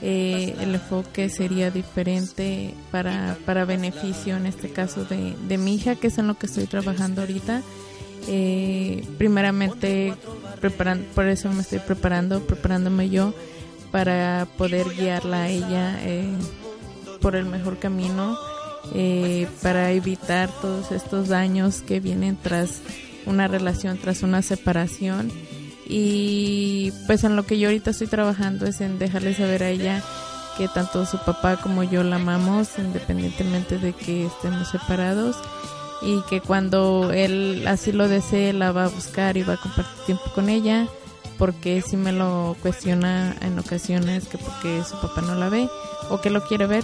Eh, 0.01 0.55
el 0.61 0.75
enfoque 0.75 1.29
sería 1.29 1.71
diferente 1.71 2.73
para, 2.91 3.37
para 3.45 3.65
beneficio, 3.65 4.37
en 4.37 4.45
este 4.45 4.69
caso, 4.69 5.03
de, 5.03 5.35
de 5.47 5.57
mi 5.57 5.75
hija, 5.75 5.95
que 5.95 6.07
es 6.07 6.17
en 6.17 6.27
lo 6.27 6.35
que 6.35 6.45
estoy 6.45 6.67
trabajando 6.67 7.21
ahorita. 7.21 7.61
Eh, 8.27 9.05
primeramente, 9.17 10.13
preparan, 10.69 11.05
por 11.13 11.27
eso 11.27 11.51
me 11.51 11.61
estoy 11.61 11.77
preparando, 11.77 12.41
preparándome 12.41 13.09
yo 13.09 13.33
para 13.91 14.47
poder 14.57 14.87
guiarla 14.89 15.43
a 15.43 15.49
ella 15.49 15.99
eh, 16.01 16.33
por 17.21 17.35
el 17.35 17.45
mejor 17.45 17.77
camino 17.77 18.35
eh, 18.95 19.47
para 19.61 19.91
evitar 19.91 20.49
todos 20.61 20.91
estos 20.91 21.27
daños 21.27 21.81
que 21.81 21.99
vienen 21.99 22.35
tras 22.35 22.81
una 23.27 23.47
relación, 23.47 23.99
tras 23.99 24.23
una 24.23 24.41
separación. 24.41 25.31
Y 25.87 26.91
pues 27.05 27.23
en 27.23 27.35
lo 27.35 27.45
que 27.45 27.59
yo 27.59 27.67
ahorita 27.67 27.91
estoy 27.91 28.07
trabajando 28.07 28.65
es 28.65 28.81
en 28.81 28.97
dejarle 28.97 29.35
saber 29.35 29.61
a 29.61 29.69
ella 29.69 30.03
que 30.57 30.67
tanto 30.67 31.05
su 31.05 31.19
papá 31.19 31.57
como 31.57 31.83
yo 31.83 32.03
la 32.03 32.15
amamos, 32.15 32.69
independientemente 32.79 33.77
de 33.77 33.93
que 33.93 34.25
estemos 34.25 34.69
separados. 34.69 35.35
Y 36.01 36.21
que 36.23 36.41
cuando 36.41 37.11
él 37.13 37.65
así 37.67 37.91
lo 37.91 38.07
desee, 38.07 38.53
la 38.53 38.71
va 38.71 38.85
a 38.85 38.89
buscar 38.89 39.37
y 39.37 39.43
va 39.43 39.53
a 39.53 39.57
compartir 39.57 40.05
tiempo 40.05 40.23
con 40.33 40.49
ella. 40.49 40.87
Porque 41.37 41.81
si 41.81 41.97
me 41.97 42.11
lo 42.11 42.55
cuestiona 42.61 43.35
en 43.41 43.59
ocasiones, 43.59 44.27
que 44.27 44.37
porque 44.37 44.83
su 44.83 44.99
papá 45.01 45.21
no 45.21 45.35
la 45.35 45.49
ve 45.49 45.69
o 46.09 46.21
que 46.21 46.29
lo 46.29 46.43
quiere 46.45 46.65
ver 46.65 46.83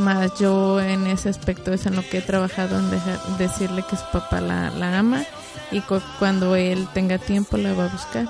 más 0.00 0.38
yo 0.38 0.80
en 0.80 1.06
ese 1.06 1.28
aspecto 1.28 1.72
es 1.72 1.86
en 1.86 1.96
lo 1.96 2.02
que 2.02 2.18
he 2.18 2.22
trabajado 2.22 2.78
en 2.78 2.90
dejar, 2.90 3.20
decirle 3.38 3.84
que 3.88 3.96
su 3.96 4.04
papá 4.12 4.40
la, 4.40 4.70
la 4.70 4.98
ama 4.98 5.24
y 5.70 5.80
cu 5.80 6.00
cuando 6.18 6.56
él 6.56 6.88
tenga 6.94 7.18
tiempo 7.18 7.56
la 7.56 7.74
va 7.74 7.84
a 7.84 7.88
buscar. 7.88 8.26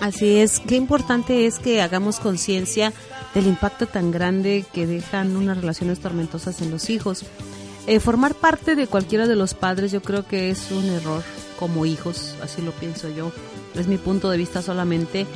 Así 0.00 0.38
es, 0.38 0.60
qué 0.60 0.76
importante 0.76 1.46
es 1.46 1.58
que 1.58 1.80
hagamos 1.80 2.20
conciencia 2.20 2.92
del 3.34 3.46
impacto 3.46 3.86
tan 3.86 4.10
grande 4.10 4.64
que 4.72 4.86
dejan 4.86 5.36
unas 5.36 5.58
relaciones 5.58 6.00
tormentosas 6.00 6.60
en 6.62 6.70
los 6.70 6.90
hijos. 6.90 7.24
Eh, 7.86 8.00
formar 8.00 8.34
parte 8.34 8.76
de 8.76 8.86
cualquiera 8.86 9.26
de 9.26 9.36
los 9.36 9.52
padres 9.54 9.92
yo 9.92 10.00
creo 10.00 10.26
que 10.26 10.50
es 10.50 10.70
un 10.70 10.86
error 10.86 11.22
como 11.58 11.84
hijos, 11.84 12.34
así 12.42 12.62
lo 12.62 12.72
pienso 12.72 13.08
yo. 13.10 13.30
Es 13.74 13.86
mi 13.86 13.98
punto 13.98 14.30
de 14.30 14.38
vista 14.38 14.62
solamente. 14.62 15.26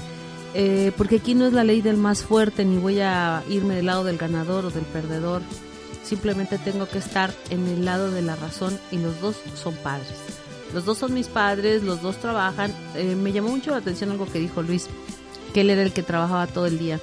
Eh, 0.55 0.93
porque 0.97 1.17
aquí 1.17 1.35
no 1.35 1.47
es 1.47 1.53
la 1.53 1.63
ley 1.63 1.83
del 1.83 1.99
más 1.99 2.23
fuerte, 2.23 2.65
ni 2.65 2.79
voy 2.79 3.01
a 3.01 3.43
irme 3.49 3.77
del 3.77 3.87
lado 3.87 4.05
del 4.05 4.17
ganador 4.17 4.65
o 4.65 4.71
del 4.71 4.85
perdedor. 4.85 5.43
Simplemente 6.03 6.57
tengo 6.57 6.89
que 6.89 6.99
estar 6.99 7.33
en 7.51 7.67
el 7.69 7.85
lado 7.85 8.11
de 8.11 8.23
la 8.23 8.35
razón 8.35 8.79
y 8.91 8.97
los 8.97 9.21
dos 9.21 9.37
son 9.55 9.75
padres. 9.77 10.09
Los 10.73 10.87
dos 10.87 10.99
son 10.99 11.13
mis 11.13 11.29
padres, 11.29 11.83
los 11.83 12.01
dos 12.01 12.17
trabajan. 12.17 12.75
Eh, 12.95 13.15
me 13.15 13.33
llamó 13.33 13.51
mucho 13.51 13.73
la 13.73 13.79
atención 13.79 14.11
algo 14.11 14.27
que 14.27 14.39
dijo 14.39 14.63
Luis, 14.63 14.87
que 15.53 15.61
él 15.61 15.71
era 15.71 15.83
el 15.83 15.93
que 15.93 16.03
trabajaba 16.03 16.47
todo 16.47 16.67
el 16.67 16.79
día 16.79 16.99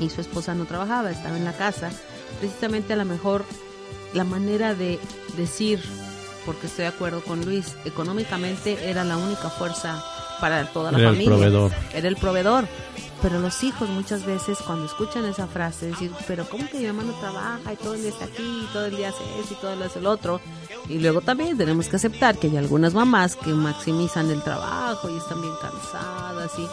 y 0.00 0.10
su 0.10 0.20
esposa 0.20 0.54
no 0.54 0.64
trabajaba, 0.66 1.10
estaba 1.10 1.36
en 1.36 1.44
la 1.44 1.52
casa. 1.52 1.90
Precisamente 2.40 2.92
a 2.92 2.96
lo 2.96 3.04
mejor 3.04 3.44
la 4.14 4.24
manera 4.24 4.74
de 4.74 4.98
decir, 5.36 5.82
porque 6.44 6.66
estoy 6.66 6.82
de 6.84 6.88
acuerdo 6.88 7.22
con 7.22 7.44
Luis, 7.44 7.74
económicamente 7.84 8.88
era 8.90 9.04
la 9.04 9.16
única 9.16 9.48
fuerza 9.50 10.02
para 10.40 10.66
toda 10.72 10.90
la 10.92 10.98
Era 10.98 11.08
el 11.10 11.14
familia. 11.14 11.34
proveedor. 11.36 11.72
Era 11.94 12.08
el 12.08 12.16
proveedor. 12.16 12.68
Pero 13.22 13.38
los 13.38 13.62
hijos 13.62 13.88
muchas 13.88 14.24
veces 14.26 14.58
cuando 14.66 14.86
escuchan 14.86 15.24
esa 15.26 15.46
frase, 15.46 15.86
decir, 15.86 16.10
pero 16.26 16.44
¿cómo 16.48 16.68
que 16.68 16.78
mi 16.80 16.86
mamá 16.88 17.04
no 17.04 17.12
trabaja 17.20 17.72
y 17.72 17.76
todo 17.76 17.94
el 17.94 18.00
día 18.02 18.10
está 18.10 18.24
aquí, 18.24 18.42
y 18.42 18.72
todo 18.72 18.86
el 18.86 18.96
día 18.96 19.10
hace 19.10 19.22
eso 19.38 19.54
y 19.54 19.60
todo 19.60 19.70
el 19.72 19.78
día 19.78 19.86
hace 19.86 20.00
el 20.00 20.06
otro? 20.06 20.40
Y 20.88 20.98
luego 20.98 21.20
también 21.20 21.56
tenemos 21.56 21.86
que 21.86 21.94
aceptar 21.94 22.36
que 22.36 22.48
hay 22.48 22.56
algunas 22.56 22.94
mamás 22.94 23.36
que 23.36 23.50
maximizan 23.50 24.28
el 24.28 24.42
trabajo 24.42 25.08
y 25.08 25.16
están 25.18 25.40
bien 25.40 25.54
cansadas 25.62 26.50
y, 26.58 26.66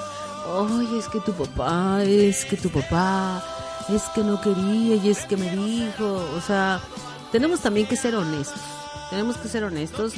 oye, 0.50 0.98
es 0.98 1.08
que 1.08 1.20
tu 1.20 1.34
papá, 1.34 2.02
es 2.04 2.46
que 2.46 2.58
tu 2.58 2.70
papá, 2.70 3.44
es 3.90 4.02
que 4.16 4.24
no 4.24 4.42
quería 4.42 4.96
y 4.96 5.10
es 5.12 5.26
que 5.28 5.38
me 5.38 5.52
dijo, 5.56 6.26
o 6.36 6.42
sea, 6.42 6.82
tenemos 7.32 7.62
también 7.62 7.88
que 7.88 7.96
ser 7.96 8.16
honestos, 8.16 8.62
tenemos 9.10 9.38
que 9.38 9.48
ser 9.48 9.64
honestos 9.64 10.14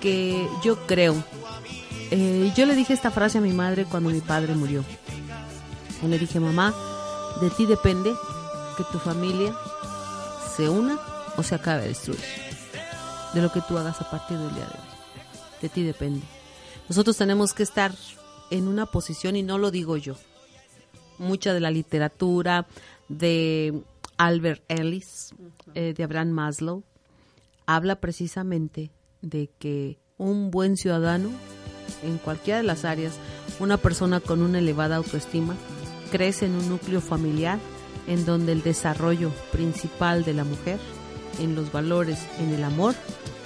que 0.00 0.48
yo 0.62 0.86
creo, 0.86 1.22
eh, 2.10 2.52
yo 2.54 2.66
le 2.66 2.74
dije 2.74 2.92
esta 2.92 3.10
frase 3.10 3.38
a 3.38 3.40
mi 3.40 3.52
madre 3.52 3.86
cuando 3.86 4.10
mi 4.10 4.20
padre 4.20 4.54
murió. 4.54 4.84
Le 6.02 6.18
dije, 6.18 6.38
mamá, 6.38 6.74
de 7.40 7.50
ti 7.50 7.64
depende 7.64 8.12
que 8.76 8.84
tu 8.92 8.98
familia 8.98 9.54
se 10.54 10.68
una 10.68 10.98
o 11.36 11.42
se 11.42 11.54
acabe 11.54 11.82
de 11.82 11.88
destruir. 11.88 12.20
De 13.32 13.40
lo 13.40 13.50
que 13.50 13.62
tú 13.62 13.78
hagas 13.78 14.00
a 14.00 14.10
partir 14.10 14.36
del 14.36 14.54
día 14.54 14.64
de 14.66 14.70
hoy. 14.70 15.60
De 15.62 15.68
ti 15.70 15.82
depende. 15.82 16.20
Nosotros 16.88 17.16
tenemos 17.16 17.54
que 17.54 17.62
estar 17.62 17.92
en 18.50 18.68
una 18.68 18.86
posición, 18.86 19.34
y 19.34 19.42
no 19.42 19.56
lo 19.56 19.70
digo 19.70 19.96
yo, 19.96 20.14
mucha 21.18 21.54
de 21.54 21.60
la 21.60 21.70
literatura 21.70 22.66
de 23.08 23.82
Albert 24.18 24.62
Ellis, 24.68 25.34
eh, 25.74 25.94
de 25.96 26.04
Abraham 26.04 26.30
Maslow, 26.30 26.84
habla 27.66 27.96
precisamente 28.00 28.90
de 29.22 29.50
que 29.58 29.98
un 30.16 30.50
buen 30.50 30.76
ciudadano 30.76 31.30
en 32.02 32.18
cualquiera 32.18 32.58
de 32.58 32.64
las 32.64 32.84
áreas, 32.84 33.14
una 33.60 33.76
persona 33.76 34.20
con 34.20 34.42
una 34.42 34.58
elevada 34.58 34.96
autoestima, 34.96 35.56
crece 36.10 36.46
en 36.46 36.54
un 36.54 36.68
núcleo 36.68 37.00
familiar 37.00 37.58
en 38.06 38.24
donde 38.26 38.52
el 38.52 38.62
desarrollo 38.62 39.30
principal 39.52 40.24
de 40.24 40.34
la 40.34 40.44
mujer, 40.44 40.78
en 41.40 41.54
los 41.54 41.72
valores, 41.72 42.18
en 42.38 42.52
el 42.52 42.64
amor, 42.64 42.94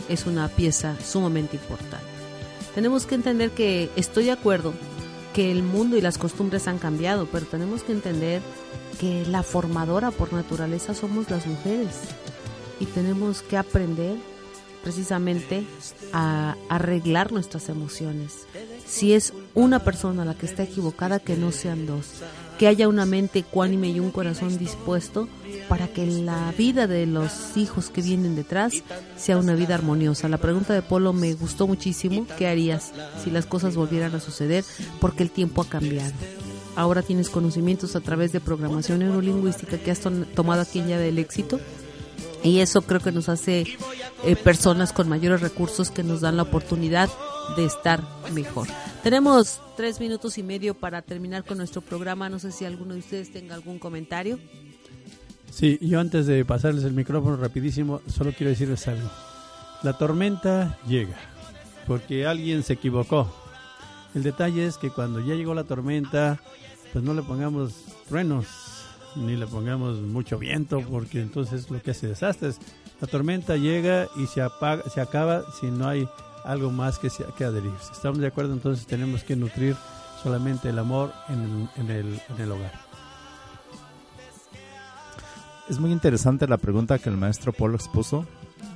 es 0.08 0.26
una 0.26 0.48
pieza 0.48 0.98
sumamente 1.00 1.56
importante. 1.56 2.06
Tenemos 2.74 3.06
que 3.06 3.14
entender 3.14 3.50
que 3.50 3.90
estoy 3.96 4.24
de 4.24 4.32
acuerdo 4.32 4.72
que 5.34 5.50
el 5.50 5.62
mundo 5.62 5.96
y 5.96 6.00
las 6.00 6.18
costumbres 6.18 6.68
han 6.68 6.78
cambiado, 6.78 7.26
pero 7.30 7.46
tenemos 7.46 7.82
que 7.82 7.92
entender 7.92 8.42
que 8.98 9.24
la 9.26 9.42
formadora 9.42 10.10
por 10.10 10.32
naturaleza 10.32 10.94
somos 10.94 11.30
las 11.30 11.46
mujeres 11.46 11.94
y 12.80 12.86
tenemos 12.86 13.42
que 13.42 13.56
aprender 13.56 14.16
precisamente 14.82 15.64
a 16.12 16.56
arreglar 16.68 17.32
nuestras 17.32 17.68
emociones. 17.68 18.46
Si 18.86 19.12
es 19.12 19.32
una 19.54 19.80
persona 19.80 20.24
la 20.24 20.34
que 20.34 20.46
está 20.46 20.62
equivocada, 20.62 21.18
que 21.18 21.36
no 21.36 21.52
sean 21.52 21.86
dos. 21.86 22.06
Que 22.58 22.66
haya 22.66 22.88
una 22.88 23.06
mente 23.06 23.40
ecuánime 23.40 23.88
y 23.88 24.00
un 24.00 24.10
corazón 24.10 24.58
dispuesto 24.58 25.28
para 25.68 25.86
que 25.88 26.06
la 26.06 26.52
vida 26.56 26.86
de 26.86 27.06
los 27.06 27.56
hijos 27.56 27.90
que 27.90 28.02
vienen 28.02 28.34
detrás 28.34 28.82
sea 29.16 29.38
una 29.38 29.54
vida 29.54 29.74
armoniosa. 29.74 30.28
La 30.28 30.38
pregunta 30.38 30.74
de 30.74 30.82
Polo 30.82 31.12
me 31.12 31.34
gustó 31.34 31.68
muchísimo. 31.68 32.26
¿Qué 32.36 32.48
harías 32.48 32.92
si 33.22 33.30
las 33.30 33.46
cosas 33.46 33.76
volvieran 33.76 34.14
a 34.14 34.20
suceder? 34.20 34.64
Porque 35.00 35.22
el 35.22 35.30
tiempo 35.30 35.62
ha 35.62 35.68
cambiado. 35.68 36.14
Ahora 36.78 37.02
tienes 37.02 37.28
conocimientos 37.28 37.96
a 37.96 38.00
través 38.00 38.30
de 38.30 38.38
programación 38.38 39.00
neurolingüística 39.00 39.78
que 39.78 39.90
has 39.90 39.98
tomado 39.98 40.62
aquí 40.62 40.78
en 40.78 40.86
Ya 40.86 40.96
del 40.96 41.18
Éxito 41.18 41.58
y 42.44 42.60
eso 42.60 42.82
creo 42.82 43.00
que 43.00 43.10
nos 43.10 43.28
hace 43.28 43.66
eh, 44.24 44.36
personas 44.36 44.92
con 44.92 45.08
mayores 45.08 45.40
recursos 45.40 45.90
que 45.90 46.04
nos 46.04 46.20
dan 46.20 46.36
la 46.36 46.44
oportunidad 46.44 47.10
de 47.56 47.64
estar 47.64 48.00
mejor. 48.32 48.68
Tenemos 49.02 49.60
tres 49.76 49.98
minutos 49.98 50.38
y 50.38 50.44
medio 50.44 50.74
para 50.74 51.02
terminar 51.02 51.44
con 51.44 51.58
nuestro 51.58 51.80
programa. 51.80 52.28
No 52.28 52.38
sé 52.38 52.52
si 52.52 52.64
alguno 52.64 52.94
de 52.94 53.00
ustedes 53.00 53.32
tenga 53.32 53.56
algún 53.56 53.80
comentario. 53.80 54.38
Sí, 55.50 55.80
yo 55.82 55.98
antes 55.98 56.26
de 56.26 56.44
pasarles 56.44 56.84
el 56.84 56.92
micrófono 56.92 57.38
rapidísimo, 57.38 58.02
solo 58.06 58.32
quiero 58.32 58.50
decirles 58.50 58.86
algo. 58.86 59.10
La 59.82 59.98
tormenta 59.98 60.78
llega, 60.86 61.16
porque 61.88 62.24
alguien 62.24 62.62
se 62.62 62.74
equivocó. 62.74 63.34
El 64.14 64.22
detalle 64.22 64.64
es 64.64 64.78
que 64.78 64.90
cuando 64.90 65.18
ya 65.20 65.34
llegó 65.34 65.54
la 65.54 65.64
tormenta, 65.64 66.40
pues 66.92 67.04
no 67.04 67.14
le 67.14 67.22
pongamos 67.22 67.84
truenos, 68.08 68.46
ni 69.16 69.36
le 69.36 69.46
pongamos 69.46 70.00
mucho 70.00 70.38
viento, 70.38 70.80
porque 70.80 71.20
entonces 71.20 71.70
lo 71.70 71.80
que 71.82 71.92
hace 71.92 72.08
desastres. 72.08 72.58
La 73.00 73.06
tormenta 73.06 73.56
llega 73.56 74.08
y 74.16 74.26
se 74.26 74.42
apaga, 74.42 74.82
se 74.90 75.00
acaba 75.00 75.44
si 75.60 75.70
no 75.70 75.88
hay 75.88 76.08
algo 76.44 76.70
más 76.70 76.98
que, 76.98 77.10
se, 77.10 77.24
que 77.36 77.44
adherirse. 77.44 77.92
¿Estamos 77.92 78.18
de 78.18 78.26
acuerdo? 78.26 78.54
Entonces 78.54 78.86
tenemos 78.86 79.22
que 79.22 79.36
nutrir 79.36 79.76
solamente 80.22 80.70
el 80.70 80.78
amor 80.78 81.12
en 81.28 81.88
el, 81.90 82.20
en 82.26 82.40
el, 82.40 82.52
hogar. 82.52 82.72
Es 85.68 85.78
muy 85.78 85.92
interesante 85.92 86.48
la 86.48 86.56
pregunta 86.56 86.98
que 86.98 87.08
el 87.08 87.16
maestro 87.16 87.52
Polo 87.52 87.76
expuso. 87.76 88.26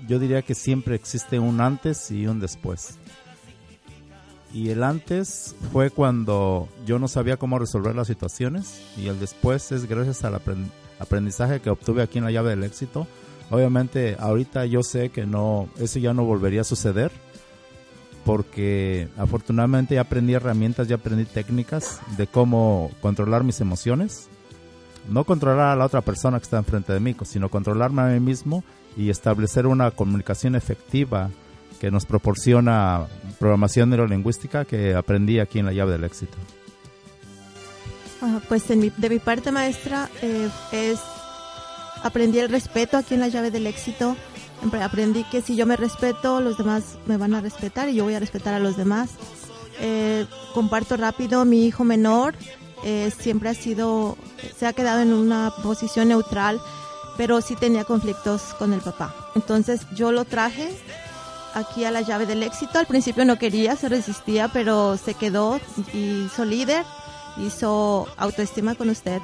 Yo 0.06 0.18
diría 0.18 0.42
que 0.42 0.54
siempre 0.54 0.94
existe 0.94 1.38
un 1.38 1.60
antes 1.60 2.10
y 2.10 2.26
un 2.26 2.38
después. 2.38 2.98
Y 4.52 4.68
el 4.70 4.82
antes 4.82 5.54
fue 5.72 5.90
cuando 5.90 6.68
yo 6.86 6.98
no 6.98 7.08
sabía 7.08 7.38
cómo 7.38 7.58
resolver 7.58 7.94
las 7.94 8.06
situaciones 8.06 8.82
y 8.98 9.06
el 9.06 9.18
después 9.18 9.72
es 9.72 9.86
gracias 9.86 10.24
al 10.24 10.34
aprend- 10.34 10.70
aprendizaje 10.98 11.60
que 11.60 11.70
obtuve 11.70 12.02
aquí 12.02 12.18
en 12.18 12.24
la 12.24 12.30
llave 12.30 12.50
del 12.50 12.64
éxito. 12.64 13.06
Obviamente 13.50 14.16
ahorita 14.18 14.66
yo 14.66 14.82
sé 14.82 15.08
que 15.10 15.26
no 15.26 15.68
eso 15.78 15.98
ya 15.98 16.12
no 16.12 16.24
volvería 16.24 16.60
a 16.60 16.64
suceder 16.64 17.10
porque 18.24 19.08
afortunadamente 19.16 19.94
ya 19.96 20.02
aprendí 20.02 20.34
herramientas, 20.34 20.86
ya 20.86 20.96
aprendí 20.96 21.24
técnicas 21.24 22.00
de 22.16 22.26
cómo 22.26 22.90
controlar 23.00 23.44
mis 23.44 23.60
emociones 23.60 24.28
no 25.08 25.24
controlar 25.24 25.70
a 25.72 25.76
la 25.76 25.86
otra 25.86 26.00
persona 26.00 26.38
que 26.38 26.44
está 26.44 26.58
enfrente 26.58 26.92
de 26.92 27.00
mí, 27.00 27.16
sino 27.24 27.48
controlarme 27.48 28.02
a 28.02 28.06
mí 28.06 28.20
mismo 28.20 28.62
y 28.96 29.10
establecer 29.10 29.66
una 29.66 29.90
comunicación 29.90 30.54
efectiva 30.54 31.30
que 31.82 31.90
nos 31.90 32.06
proporciona 32.06 33.06
programación 33.40 33.90
neurolingüística 33.90 34.64
que 34.64 34.94
aprendí 34.94 35.40
aquí 35.40 35.58
en 35.58 35.66
la 35.66 35.72
llave 35.72 35.90
del 35.90 36.04
éxito. 36.04 36.38
Ah, 38.22 38.38
pues 38.48 38.70
en 38.70 38.78
mi- 38.78 38.92
de 38.96 39.08
mi 39.10 39.18
parte 39.18 39.50
maestra 39.50 40.08
eh, 40.22 40.48
es 40.70 41.00
aprendí 42.04 42.38
el 42.38 42.48
respeto 42.50 42.96
aquí 42.96 43.14
en 43.14 43.20
la 43.20 43.26
llave 43.26 43.50
del 43.50 43.66
éxito. 43.66 44.16
Aprendí 44.80 45.24
que 45.24 45.42
si 45.42 45.56
yo 45.56 45.66
me 45.66 45.76
respeto, 45.76 46.40
los 46.40 46.56
demás 46.56 46.98
me 47.06 47.16
van 47.16 47.34
a 47.34 47.40
respetar 47.40 47.88
y 47.88 47.94
yo 47.96 48.04
voy 48.04 48.14
a 48.14 48.20
respetar 48.20 48.54
a 48.54 48.60
los 48.60 48.76
demás. 48.76 49.10
Eh, 49.80 50.24
comparto 50.54 50.96
rápido, 50.96 51.44
mi 51.44 51.66
hijo 51.66 51.82
menor 51.82 52.36
eh, 52.84 53.10
siempre 53.18 53.48
ha 53.48 53.54
sido, 53.54 54.16
se 54.56 54.66
ha 54.68 54.72
quedado 54.72 55.00
en 55.00 55.12
una 55.12 55.52
posición 55.64 56.06
neutral, 56.10 56.60
pero 57.16 57.40
sí 57.40 57.56
tenía 57.56 57.82
conflictos 57.82 58.54
con 58.56 58.72
el 58.72 58.80
papá. 58.82 59.12
Entonces 59.34 59.80
yo 59.96 60.12
lo 60.12 60.24
traje 60.24 60.68
aquí 61.54 61.84
a 61.84 61.90
la 61.90 62.00
llave 62.00 62.26
del 62.26 62.42
éxito. 62.42 62.78
Al 62.78 62.86
principio 62.86 63.24
no 63.24 63.38
quería, 63.38 63.76
se 63.76 63.88
resistía, 63.88 64.48
pero 64.48 64.96
se 64.96 65.14
quedó 65.14 65.60
y 65.92 66.24
hizo 66.26 66.44
líder, 66.44 66.84
hizo 67.38 68.06
autoestima 68.16 68.74
con 68.74 68.90
usted 68.90 69.20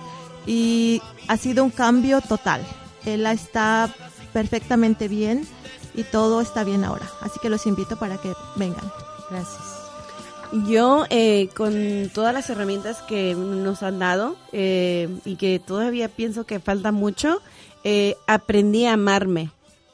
y 0.46 1.02
ha 1.28 1.36
sido 1.36 1.64
un 1.64 1.70
cambio 1.70 2.20
total. 2.20 2.62
Él 3.04 3.26
está 3.26 3.92
perfectamente 4.32 5.08
bien 5.08 5.46
y 5.94 6.04
todo 6.04 6.40
está 6.40 6.64
bien 6.64 6.84
ahora. 6.84 7.06
Así 7.20 7.38
que 7.40 7.50
los 7.50 7.66
invito 7.66 7.98
para 7.98 8.18
que 8.18 8.32
vengan. 8.56 8.92
Gracias. 9.30 9.62
Yo, 10.66 11.04
eh, 11.10 11.50
con 11.54 12.10
todas 12.14 12.32
las 12.32 12.48
herramientas 12.48 13.02
que 13.02 13.34
nos 13.34 13.82
han 13.82 13.98
dado 13.98 14.36
eh, 14.52 15.08
y 15.26 15.36
que 15.36 15.58
todavía 15.58 16.08
pienso 16.08 16.46
que 16.46 16.58
falta 16.58 16.90
mucho, 16.90 17.42
eh, 17.84 18.16
aprendí 18.26 18.86
a 18.86 18.94
amarme. 18.94 19.50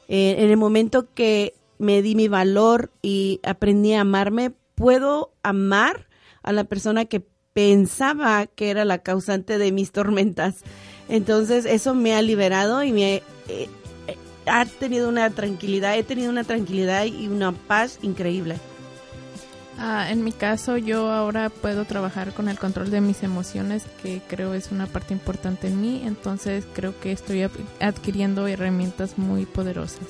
Eh, 0.07 0.35
en 0.39 0.49
el 0.49 0.57
momento 0.57 1.07
que 1.13 1.53
me 1.77 2.01
di 2.01 2.15
mi 2.15 2.27
valor 2.27 2.91
y 3.01 3.39
aprendí 3.43 3.93
a 3.93 4.01
amarme, 4.01 4.51
puedo 4.75 5.33
amar 5.43 6.07
a 6.43 6.51
la 6.51 6.63
persona 6.63 7.05
que 7.05 7.25
pensaba 7.53 8.47
que 8.47 8.69
era 8.69 8.85
la 8.85 8.99
causante 8.99 9.57
de 9.57 9.71
mis 9.71 9.91
tormentas. 9.91 10.63
Entonces, 11.07 11.65
eso 11.65 11.93
me 11.93 12.15
ha 12.15 12.21
liberado 12.21 12.83
y 12.83 12.91
me... 12.91 13.23
eh, 13.47 13.69
ha 14.47 14.65
tenido 14.65 15.09
una 15.09 15.29
tranquilidad, 15.29 15.97
he 15.97 16.03
tenido 16.03 16.29
una 16.29 16.43
tranquilidad 16.43 17.05
y 17.05 17.27
una 17.27 17.51
paz 17.51 17.99
increíble. 18.01 18.57
Ah, 19.77 20.09
en 20.09 20.23
mi 20.23 20.31
caso, 20.31 20.77
yo 20.77 21.11
ahora 21.11 21.49
puedo 21.49 21.83
trabajar 21.85 22.33
con 22.33 22.47
el 22.47 22.57
control 22.57 22.91
de 22.91 23.01
mis 23.01 23.23
emociones, 23.23 23.83
que 24.01 24.21
creo 24.27 24.53
es 24.53 24.71
una 24.71 24.87
parte 24.87 25.13
importante 25.13 25.67
en 25.67 25.81
mí. 25.81 26.01
Entonces, 26.05 26.65
creo 26.73 26.97
que 26.99 27.11
estoy 27.11 27.45
adquiriendo 27.81 28.47
herramientas 28.47 29.17
muy 29.17 29.45
poderosas. 29.45 30.07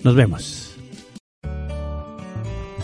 Nos 0.04 0.16
vemos. 0.16 0.75